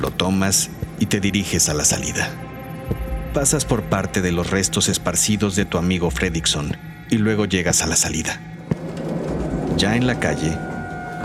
Lo 0.00 0.10
tomas 0.10 0.70
y 0.98 1.06
te 1.06 1.20
diriges 1.20 1.68
a 1.68 1.74
la 1.74 1.84
salida. 1.84 2.28
Pasas 3.34 3.64
por 3.64 3.82
parte 3.82 4.22
de 4.22 4.30
los 4.30 4.50
restos 4.50 4.88
esparcidos 4.88 5.56
de 5.56 5.64
tu 5.64 5.76
amigo 5.76 6.08
Fredrickson 6.12 6.76
y 7.10 7.18
luego 7.18 7.46
llegas 7.46 7.82
a 7.82 7.88
la 7.88 7.96
salida. 7.96 8.40
Ya 9.76 9.96
en 9.96 10.06
la 10.06 10.20
calle, 10.20 10.56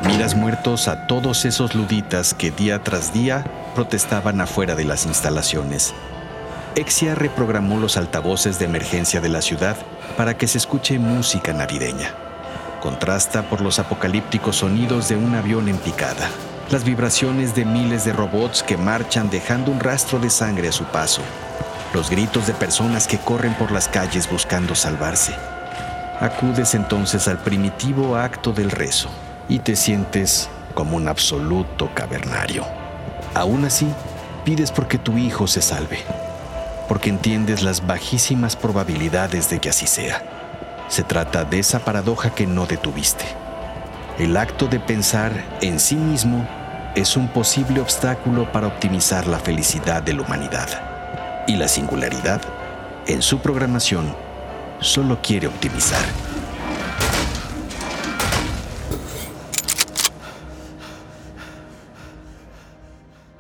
miras 0.07 0.33
muertos 0.33 0.87
a 0.87 1.05
todos 1.05 1.45
esos 1.45 1.75
luditas 1.75 2.33
que 2.33 2.49
día 2.49 2.83
tras 2.83 3.13
día 3.13 3.45
protestaban 3.75 4.41
afuera 4.41 4.73
de 4.73 4.85
las 4.85 5.05
instalaciones. 5.05 5.93
Exia 6.73 7.13
reprogramó 7.13 7.77
los 7.77 7.95
altavoces 7.95 8.57
de 8.57 8.65
emergencia 8.65 9.21
de 9.21 9.29
la 9.29 9.43
ciudad 9.43 9.77
para 10.17 10.35
que 10.35 10.47
se 10.47 10.57
escuche 10.57 10.97
música 10.97 11.53
navideña. 11.53 12.15
Contrasta 12.81 13.47
por 13.47 13.61
los 13.61 13.77
apocalípticos 13.77 14.55
sonidos 14.55 15.09
de 15.09 15.15
un 15.15 15.35
avión 15.35 15.69
en 15.69 15.77
picada, 15.77 16.27
las 16.71 16.83
vibraciones 16.83 17.53
de 17.53 17.65
miles 17.65 18.03
de 18.03 18.13
robots 18.13 18.63
que 18.63 18.77
marchan 18.77 19.29
dejando 19.29 19.71
un 19.71 19.79
rastro 19.79 20.17
de 20.17 20.31
sangre 20.31 20.69
a 20.69 20.71
su 20.71 20.85
paso, 20.85 21.21
los 21.93 22.09
gritos 22.09 22.45
de 22.45 22.53
personas 22.53 23.07
que 23.07 23.17
corren 23.17 23.53
por 23.55 23.71
las 23.71 23.87
calles 23.87 24.29
buscando 24.29 24.75
salvarse. 24.75 25.33
Acudes 26.19 26.75
entonces 26.75 27.27
al 27.27 27.39
primitivo 27.39 28.15
acto 28.15 28.51
del 28.51 28.69
rezo 28.69 29.09
y 29.47 29.59
te 29.59 29.75
sientes 29.75 30.49
como 30.75 30.97
un 30.97 31.07
absoluto 31.07 31.89
cavernario. 31.95 32.65
Aún 33.33 33.65
así, 33.65 33.87
pides 34.45 34.71
porque 34.71 34.97
tu 34.97 35.17
hijo 35.17 35.47
se 35.47 35.61
salve, 35.61 35.99
porque 36.87 37.09
entiendes 37.09 37.63
las 37.63 37.85
bajísimas 37.85 38.55
probabilidades 38.55 39.49
de 39.49 39.59
que 39.59 39.69
así 39.69 39.87
sea. 39.87 40.21
Se 40.89 41.03
trata 41.03 41.43
de 41.43 41.59
esa 41.59 41.79
paradoja 41.79 42.29
que 42.31 42.45
no 42.45 42.65
detuviste. 42.65 43.25
El 44.19 44.37
acto 44.37 44.67
de 44.67 44.79
pensar 44.79 45.31
en 45.61 45.79
sí 45.79 45.95
mismo 45.95 46.45
es 46.95 47.15
un 47.15 47.29
posible 47.29 47.79
obstáculo 47.79 48.51
para 48.51 48.67
optimizar 48.67 49.25
la 49.27 49.39
felicidad 49.39 50.03
de 50.03 50.13
la 50.13 50.23
humanidad 50.23 50.88
y 51.47 51.55
la 51.55 51.67
singularidad, 51.67 52.41
en 53.07 53.21
su 53.21 53.39
programación, 53.39 54.15
solo 54.79 55.19
quiere 55.21 55.47
optimizar. 55.47 56.05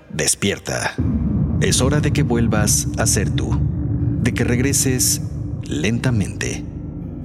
Despierta. 0.09 0.95
Es 1.61 1.81
hora 1.81 1.99
de 1.99 2.11
que 2.11 2.23
vuelvas 2.23 2.87
a 2.97 3.05
ser 3.05 3.29
tú, 3.29 3.59
de 4.21 4.33
que 4.33 4.43
regreses 4.43 5.21
lentamente. 5.63 6.63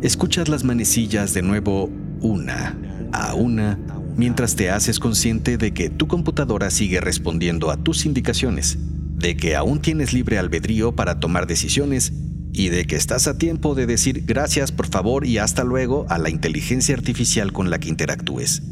Escuchas 0.02 0.48
las 0.48 0.64
manecillas 0.64 1.34
de 1.34 1.42
nuevo 1.42 1.90
una 2.20 2.76
a 3.12 3.34
una 3.34 3.78
mientras 4.16 4.54
te 4.54 4.70
haces 4.70 4.98
consciente 4.98 5.56
de 5.56 5.72
que 5.72 5.90
tu 5.90 6.06
computadora 6.06 6.70
sigue 6.70 7.00
respondiendo 7.00 7.70
a 7.70 7.76
tus 7.76 8.06
indicaciones 8.06 8.78
de 9.14 9.36
que 9.36 9.56
aún 9.56 9.80
tienes 9.80 10.12
libre 10.12 10.38
albedrío 10.38 10.94
para 10.94 11.20
tomar 11.20 11.46
decisiones 11.46 12.12
y 12.52 12.68
de 12.68 12.84
que 12.86 12.96
estás 12.96 13.26
a 13.26 13.36
tiempo 13.36 13.74
de 13.74 13.86
decir 13.86 14.24
gracias, 14.24 14.70
por 14.70 14.86
favor 14.86 15.26
y 15.26 15.38
hasta 15.38 15.64
luego 15.64 16.06
a 16.08 16.18
la 16.18 16.30
inteligencia 16.30 16.94
artificial 16.94 17.52
con 17.52 17.70
la 17.70 17.78
que 17.78 17.88
interactúes. 17.88 18.62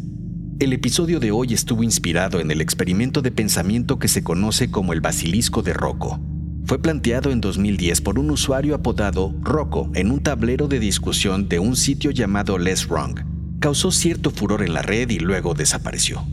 El 0.61 0.73
episodio 0.73 1.19
de 1.19 1.33
hoy 1.33 1.55
estuvo 1.55 1.83
inspirado 1.83 2.39
en 2.39 2.53
el 2.53 2.61
experimento 2.61 3.21
de 3.23 3.33
pensamiento 3.33 3.99
que 3.99 4.07
se 4.07 4.23
conoce 4.23 4.71
como 4.71 4.93
el 4.93 5.01
basilisco 5.01 5.63
de 5.63 5.73
Rocco. 5.73 6.21
Fue 6.65 6.81
planteado 6.81 7.33
en 7.33 7.41
2010 7.41 8.01
por 8.03 8.21
un 8.21 8.31
usuario 8.31 8.77
apodado 8.77 9.35
Rocco 9.41 9.91
en 9.95 10.13
un 10.13 10.23
tablero 10.23 10.69
de 10.69 10.79
discusión 10.79 11.49
de 11.49 11.59
un 11.59 11.75
sitio 11.75 12.13
llamado 12.13 12.59
Less 12.59 12.87
Wrong. 12.87 13.19
Causó 13.59 13.91
cierto 13.91 14.31
furor 14.31 14.63
en 14.63 14.75
la 14.75 14.83
red 14.83 15.11
y 15.11 15.19
luego 15.19 15.55
desapareció. 15.55 16.25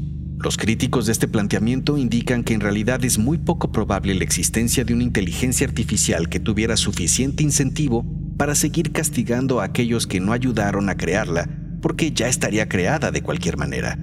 Los 0.41 0.55
críticos 0.55 1.05
de 1.05 1.11
este 1.11 1.27
planteamiento 1.27 1.97
indican 1.97 2.45
que 2.45 2.53
en 2.53 2.61
realidad 2.61 3.03
es 3.03 3.17
muy 3.17 3.37
poco 3.37 3.73
probable 3.73 4.15
la 4.15 4.23
existencia 4.23 4.85
de 4.85 4.93
una 4.93 5.03
inteligencia 5.03 5.67
artificial 5.67 6.29
que 6.29 6.39
tuviera 6.39 6.77
suficiente 6.77 7.43
incentivo 7.43 8.05
para 8.37 8.55
seguir 8.55 8.93
castigando 8.93 9.59
a 9.59 9.65
aquellos 9.65 10.07
que 10.07 10.21
no 10.21 10.31
ayudaron 10.31 10.87
a 10.87 10.95
crearla, 10.95 11.49
porque 11.81 12.13
ya 12.13 12.29
estaría 12.29 12.69
creada 12.69 13.11
de 13.11 13.21
cualquier 13.21 13.57
manera. 13.57 13.99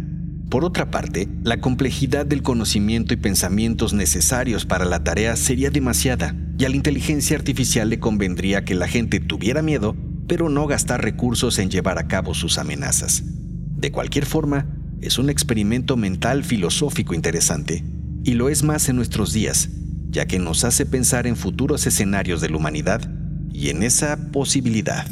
Por 0.51 0.63
otra 0.63 0.91
parte, 0.91 1.27
la 1.43 1.63
complejidad 1.63 2.27
del 2.27 2.43
conocimiento 2.43 3.15
y 3.15 3.17
pensamientos 3.17 3.95
necesarios 3.95 4.67
para 4.67 4.85
la 4.85 5.03
tarea 5.03 5.37
sería 5.37 5.71
demasiada, 5.71 6.37
y 6.59 6.67
a 6.67 6.69
la 6.69 6.77
inteligencia 6.77 7.39
artificial 7.39 7.89
le 7.89 7.99
convendría 7.99 8.63
que 8.63 8.75
la 8.75 8.89
gente 8.89 9.21
tuviera 9.21 9.63
miedo, 9.63 9.97
pero 10.29 10.51
no 10.51 10.67
gastar 10.67 11.03
recursos 11.03 11.59
en 11.59 11.71
llevar 11.71 11.99
a 11.99 12.09
cabo 12.09 12.35
sus 12.35 12.59
amenazas. 12.59 13.25
De 13.25 13.91
cualquier 13.91 14.27
forma, 14.27 14.67
es 15.01 15.19
un 15.19 15.31
experimento 15.31 15.97
mental 15.97 16.45
filosófico 16.45 17.15
interesante, 17.15 17.85
y 18.25 18.33
lo 18.35 18.49
es 18.49 18.63
más 18.63 18.89
en 18.89 18.97
nuestros 18.97 19.33
días, 19.33 19.69
ya 20.11 20.27
que 20.27 20.39
nos 20.39 20.65
hace 20.65 20.87
pensar 20.87 21.27
en 21.27 21.37
futuros 21.37 21.87
escenarios 21.87 22.41
de 22.41 22.51
la 22.51 22.57
humanidad 22.57 23.11
y 23.53 23.69
en 23.71 23.83
esa 23.83 24.31
posibilidad, 24.33 25.07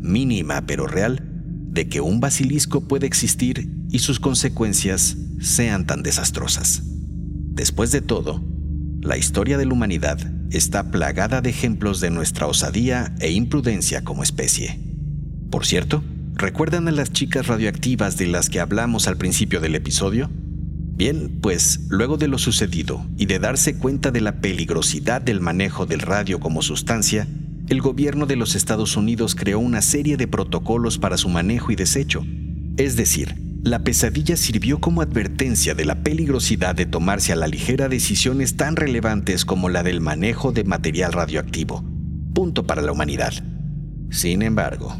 mínima 0.00 0.66
pero 0.66 0.86
real, 0.86 1.24
de 1.70 1.88
que 1.88 2.00
un 2.00 2.20
basilisco 2.20 2.86
puede 2.88 3.06
existir 3.06 3.70
y 3.90 4.00
sus 4.00 4.20
consecuencias 4.20 5.16
sean 5.40 5.86
tan 5.86 6.02
desastrosas. 6.02 6.82
Después 6.84 7.92
de 7.92 8.00
todo, 8.00 8.42
la 9.00 9.16
historia 9.16 9.58
de 9.58 9.66
la 9.66 9.72
humanidad 9.72 10.18
está 10.50 10.90
plagada 10.90 11.40
de 11.40 11.50
ejemplos 11.50 12.00
de 12.00 12.10
nuestra 12.10 12.46
osadía 12.46 13.14
e 13.20 13.30
imprudencia 13.30 14.02
como 14.02 14.22
especie. 14.22 14.80
Por 15.50 15.66
cierto, 15.66 16.02
¿Recuerdan 16.38 16.86
a 16.86 16.92
las 16.92 17.12
chicas 17.12 17.48
radioactivas 17.48 18.16
de 18.16 18.28
las 18.28 18.48
que 18.48 18.60
hablamos 18.60 19.08
al 19.08 19.16
principio 19.16 19.58
del 19.58 19.74
episodio? 19.74 20.30
Bien, 20.32 21.40
pues 21.40 21.80
luego 21.88 22.16
de 22.16 22.28
lo 22.28 22.38
sucedido 22.38 23.04
y 23.16 23.26
de 23.26 23.40
darse 23.40 23.76
cuenta 23.76 24.12
de 24.12 24.20
la 24.20 24.40
peligrosidad 24.40 25.20
del 25.20 25.40
manejo 25.40 25.84
del 25.84 25.98
radio 25.98 26.38
como 26.38 26.62
sustancia, 26.62 27.26
el 27.68 27.80
gobierno 27.80 28.24
de 28.24 28.36
los 28.36 28.54
Estados 28.54 28.96
Unidos 28.96 29.34
creó 29.34 29.58
una 29.58 29.82
serie 29.82 30.16
de 30.16 30.28
protocolos 30.28 30.96
para 30.98 31.16
su 31.16 31.28
manejo 31.28 31.72
y 31.72 31.74
desecho. 31.74 32.24
Es 32.76 32.94
decir, 32.94 33.34
la 33.64 33.80
pesadilla 33.80 34.36
sirvió 34.36 34.78
como 34.78 35.02
advertencia 35.02 35.74
de 35.74 35.86
la 35.86 36.04
peligrosidad 36.04 36.76
de 36.76 36.86
tomarse 36.86 37.32
a 37.32 37.36
la 37.36 37.48
ligera 37.48 37.88
decisiones 37.88 38.56
tan 38.56 38.76
relevantes 38.76 39.44
como 39.44 39.68
la 39.70 39.82
del 39.82 40.00
manejo 40.00 40.52
de 40.52 40.62
material 40.62 41.12
radioactivo. 41.12 41.84
Punto 42.32 42.64
para 42.64 42.80
la 42.80 42.92
humanidad. 42.92 43.32
Sin 44.10 44.42
embargo, 44.42 44.96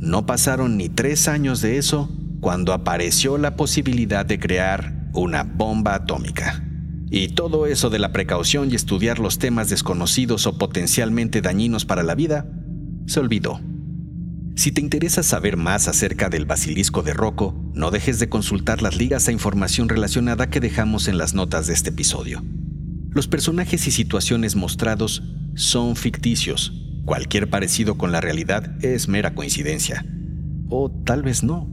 no 0.00 0.26
pasaron 0.26 0.76
ni 0.76 0.88
tres 0.88 1.26
años 1.26 1.60
de 1.60 1.76
eso 1.76 2.08
cuando 2.40 2.72
apareció 2.72 3.36
la 3.36 3.56
posibilidad 3.56 4.24
de 4.24 4.38
crear 4.38 5.10
una 5.12 5.42
bomba 5.42 5.94
atómica. 5.94 6.64
Y 7.10 7.28
todo 7.28 7.66
eso 7.66 7.90
de 7.90 7.98
la 7.98 8.12
precaución 8.12 8.70
y 8.70 8.74
estudiar 8.74 9.18
los 9.18 9.38
temas 9.38 9.70
desconocidos 9.70 10.46
o 10.46 10.56
potencialmente 10.56 11.40
dañinos 11.40 11.84
para 11.84 12.02
la 12.02 12.14
vida, 12.14 12.46
se 13.06 13.18
olvidó. 13.18 13.60
Si 14.54 14.72
te 14.72 14.80
interesa 14.80 15.22
saber 15.22 15.56
más 15.56 15.88
acerca 15.88 16.28
del 16.28 16.44
basilisco 16.44 17.02
de 17.02 17.14
Rocco, 17.14 17.54
no 17.74 17.90
dejes 17.90 18.18
de 18.18 18.28
consultar 18.28 18.82
las 18.82 18.96
ligas 18.96 19.26
a 19.28 19.32
información 19.32 19.88
relacionada 19.88 20.50
que 20.50 20.60
dejamos 20.60 21.08
en 21.08 21.18
las 21.18 21.34
notas 21.34 21.66
de 21.66 21.74
este 21.74 21.90
episodio. 21.90 22.42
Los 23.10 23.26
personajes 23.26 23.86
y 23.86 23.90
situaciones 23.90 24.54
mostrados 24.54 25.22
son 25.54 25.96
ficticios 25.96 26.87
Cualquier 27.08 27.48
parecido 27.48 27.96
con 27.96 28.12
la 28.12 28.20
realidad 28.20 28.84
es 28.84 29.08
mera 29.08 29.34
coincidencia. 29.34 30.04
O 30.68 30.90
tal 30.90 31.22
vez 31.22 31.42
no. 31.42 31.66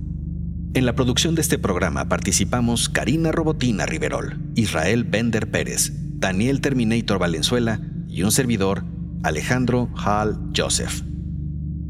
En 0.73 0.85
la 0.85 0.95
producción 0.95 1.35
de 1.35 1.41
este 1.41 1.59
programa 1.59 2.07
participamos 2.07 2.87
Karina 2.87 3.33
Robotina 3.33 3.85
Riverol, 3.85 4.39
Israel 4.55 5.03
Bender 5.03 5.51
Pérez, 5.51 5.91
Daniel 5.93 6.61
Terminator 6.61 7.19
Valenzuela 7.19 7.81
y 8.07 8.23
un 8.23 8.31
servidor, 8.31 8.85
Alejandro 9.23 9.89
Hall 9.97 10.39
Joseph. 10.55 11.01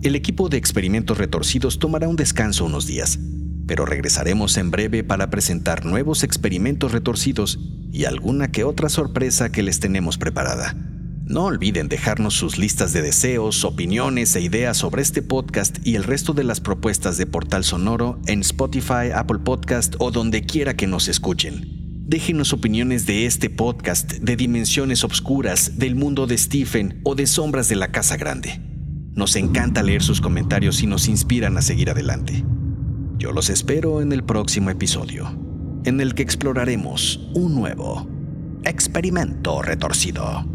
El 0.02 0.16
equipo 0.16 0.50
de 0.50 0.58
experimentos 0.58 1.20
retorcidos 1.20 1.78
tomará 1.78 2.08
un 2.08 2.16
descanso 2.16 2.66
unos 2.66 2.88
días, 2.88 3.20
pero 3.68 3.86
regresaremos 3.86 4.58
en 4.58 4.72
breve 4.72 5.04
para 5.04 5.30
presentar 5.30 5.86
nuevos 5.86 6.24
experimentos 6.24 6.94
retorcidos 6.94 7.60
y 7.92 8.06
alguna 8.06 8.52
que 8.52 8.64
otra 8.64 8.90
sorpresa 8.90 9.52
que 9.52 9.62
les 9.62 9.80
tenemos 9.80 10.18
preparada. 10.18 10.95
No 11.28 11.46
olviden 11.46 11.90
dejarnos 11.90 12.36
sus 12.36 12.60
listas 12.60 12.94
de 12.94 13.02
deseos, 13.02 13.64
opiniones 13.66 14.36
e 14.36 14.42
ideas 14.42 14.78
sobre 14.78 15.02
este 15.02 15.24
podcast 15.24 15.80
y 15.84 15.96
el 15.96 16.04
resto 16.04 16.34
de 16.34 16.44
las 16.44 16.62
propuestas 16.62 17.18
de 17.18 17.26
Portal 17.26 17.64
Sonoro 17.64 18.20
en 18.28 18.42
Spotify, 18.42 19.10
Apple 19.12 19.40
Podcast 19.40 19.96
o 19.98 20.12
donde 20.12 20.44
quiera 20.44 20.76
que 20.76 20.86
nos 20.86 21.08
escuchen. 21.08 22.04
Déjenos 22.08 22.54
opiniones 22.54 23.08
de 23.08 23.26
este 23.26 23.50
podcast, 23.50 24.14
de 24.14 24.36
dimensiones 24.36 25.04
obscuras, 25.04 25.80
del 25.80 25.96
mundo 25.96 26.28
de 26.28 26.38
Stephen 26.38 27.02
o 27.04 27.16
de 27.16 27.26
sombras 27.26 27.70
de 27.70 27.76
la 27.76 27.92
Casa 27.92 28.18
Grande. 28.18 28.62
Nos 29.14 29.36
encanta 29.36 29.82
leer 29.82 30.04
sus 30.04 30.22
comentarios 30.22 30.84
y 30.84 30.86
nos 30.86 31.08
inspiran 31.08 31.58
a 31.58 31.64
seguir 31.64 31.90
adelante. 31.90 32.46
Yo 33.18 33.32
los 33.32 33.50
espero 33.50 34.00
en 34.04 34.12
el 34.12 34.24
próximo 34.24 34.70
episodio, 34.70 35.36
en 35.86 36.02
el 36.02 36.14
que 36.14 36.22
exploraremos 36.22 37.32
un 37.34 37.56
nuevo 37.56 38.08
experimento 38.64 39.64
retorcido. 39.64 40.55